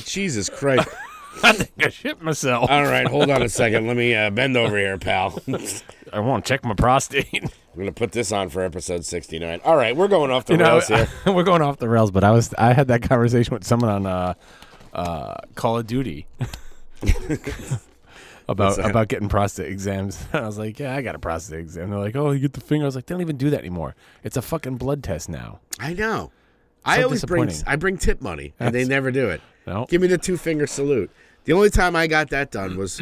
[0.05, 0.87] Jesus Christ.
[1.43, 2.69] I think I shit myself.
[2.69, 3.87] All right, hold on a second.
[3.87, 5.39] Let me uh, bend over here, pal.
[6.13, 7.27] I'm want to check my prostate.
[7.33, 9.61] I'm going to put this on for episode 69.
[9.63, 11.07] All right, we're going off the you know, rails here.
[11.27, 14.05] we're going off the rails, but I was I had that conversation with someone on
[14.05, 14.33] uh,
[14.93, 16.25] uh, Call of Duty
[18.47, 20.25] about about getting prostate exams.
[20.33, 21.89] I was like, yeah, I got a prostate exam.
[21.89, 22.85] They're like, oh, you get the finger.
[22.85, 23.95] I was like, they don't even do that anymore.
[24.23, 25.59] It's a fucking blood test now.
[25.79, 26.31] I know.
[26.83, 29.41] I always bring I bring tip money, and they never do it.
[29.65, 29.85] No.
[29.89, 31.11] Give me the two finger salute.
[31.47, 33.01] The only time I got that done was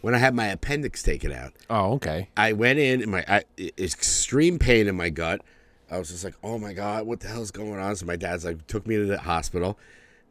[0.00, 1.52] when I had my appendix taken out.
[1.70, 2.28] Oh, okay.
[2.36, 3.44] I went in and my I,
[3.78, 5.42] extreme pain in my gut.
[5.90, 8.46] I was just like, "Oh my god, what the hell's going on?" So my dad's
[8.46, 9.78] like, took me to the hospital.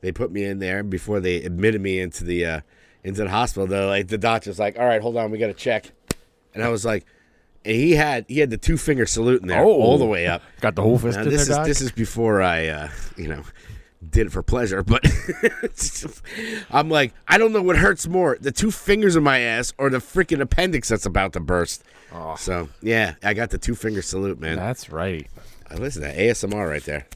[0.01, 2.61] They put me in there, before they admitted me into the uh,
[3.03, 5.53] into the hospital, they're like, the doctor's like, "All right, hold on, we got to
[5.53, 5.91] check."
[6.55, 7.05] And I was like,
[7.63, 9.67] and he had he had the two finger salute in there Oh.
[9.71, 10.41] all the way up.
[10.61, 11.65] Got the whole fist Now, this there, is Doc?
[11.67, 13.43] this is before I, uh, you know,
[14.09, 14.83] did it for pleasure.
[14.83, 15.05] But
[16.71, 19.89] I'm like, I don't know what hurts more: the two fingers in my ass or
[19.89, 21.83] the freaking appendix that's about to burst.
[22.37, 24.57] So yeah, I got the two finger salute, man.
[24.57, 25.27] That's right.
[25.69, 27.07] Uh, Listen to ASMR right there.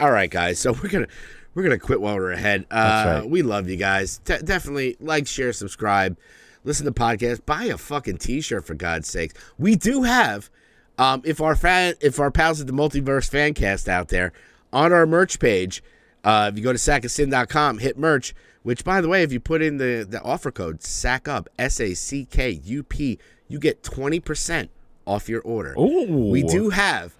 [0.00, 0.58] All right, guys.
[0.58, 1.08] So we're gonna
[1.54, 2.66] we're gonna quit while we're ahead.
[2.70, 3.28] Uh, right.
[3.28, 4.18] We love you guys.
[4.18, 6.16] De- definitely like, share, subscribe,
[6.64, 9.34] listen to podcasts, buy a fucking T-shirt for God's sakes.
[9.58, 10.50] We do have,
[10.98, 14.32] um, if our fan, if our pals at the Multiverse Fancast out there
[14.72, 15.82] on our merch page,
[16.28, 18.34] uh, if you go to sackasin.com, hit merch.
[18.62, 21.94] Which, by the way, if you put in the the offer code SACKUP S A
[21.94, 24.70] C K U P, you get twenty percent
[25.06, 25.74] off your order.
[25.78, 26.28] Ooh.
[26.30, 27.14] We do have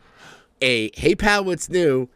[0.61, 2.09] a Hey Pal, what's new?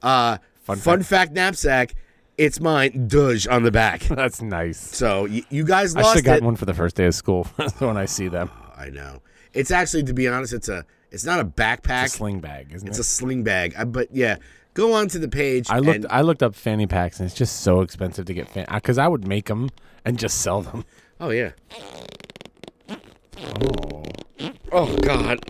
[0.00, 1.32] Uh, fun, Fun fact.
[1.32, 1.94] knapsack.
[2.36, 4.00] It's mine, Dudge on the back.
[4.02, 4.78] That's nice.
[4.78, 5.98] So y- you guys lost it.
[5.98, 6.46] I should lost have gotten it.
[6.46, 7.44] one for the first day of school
[7.78, 8.48] when I see them.
[8.76, 9.22] I know.
[9.54, 10.84] It's actually, to be honest, it's a.
[11.10, 12.04] It's not a backpack.
[12.04, 12.90] It's a sling bag, isn't it?
[12.90, 13.00] It's it?
[13.00, 13.74] a sling bag.
[13.76, 14.36] Uh, but yeah,
[14.78, 15.68] go on to the page.
[15.68, 16.06] I looked.
[16.08, 18.66] I looked up fanny packs, and it's just so expensive to get fan.
[18.72, 19.70] Because I would make them
[20.04, 20.84] and just sell them.
[21.20, 21.50] oh yeah.
[22.88, 24.04] Oh.
[24.70, 25.40] Oh God.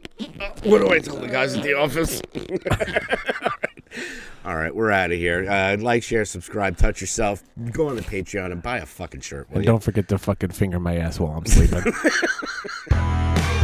[0.65, 2.23] What do I tell the guys at the office?
[4.45, 5.49] All right, we're out of here.
[5.49, 7.45] Uh, like, share, subscribe, touch yourself.
[7.71, 9.47] Go on to Patreon and buy a fucking shirt.
[9.51, 9.73] And ya?
[9.73, 11.85] don't forget to fucking finger my ass while I'm sleeping.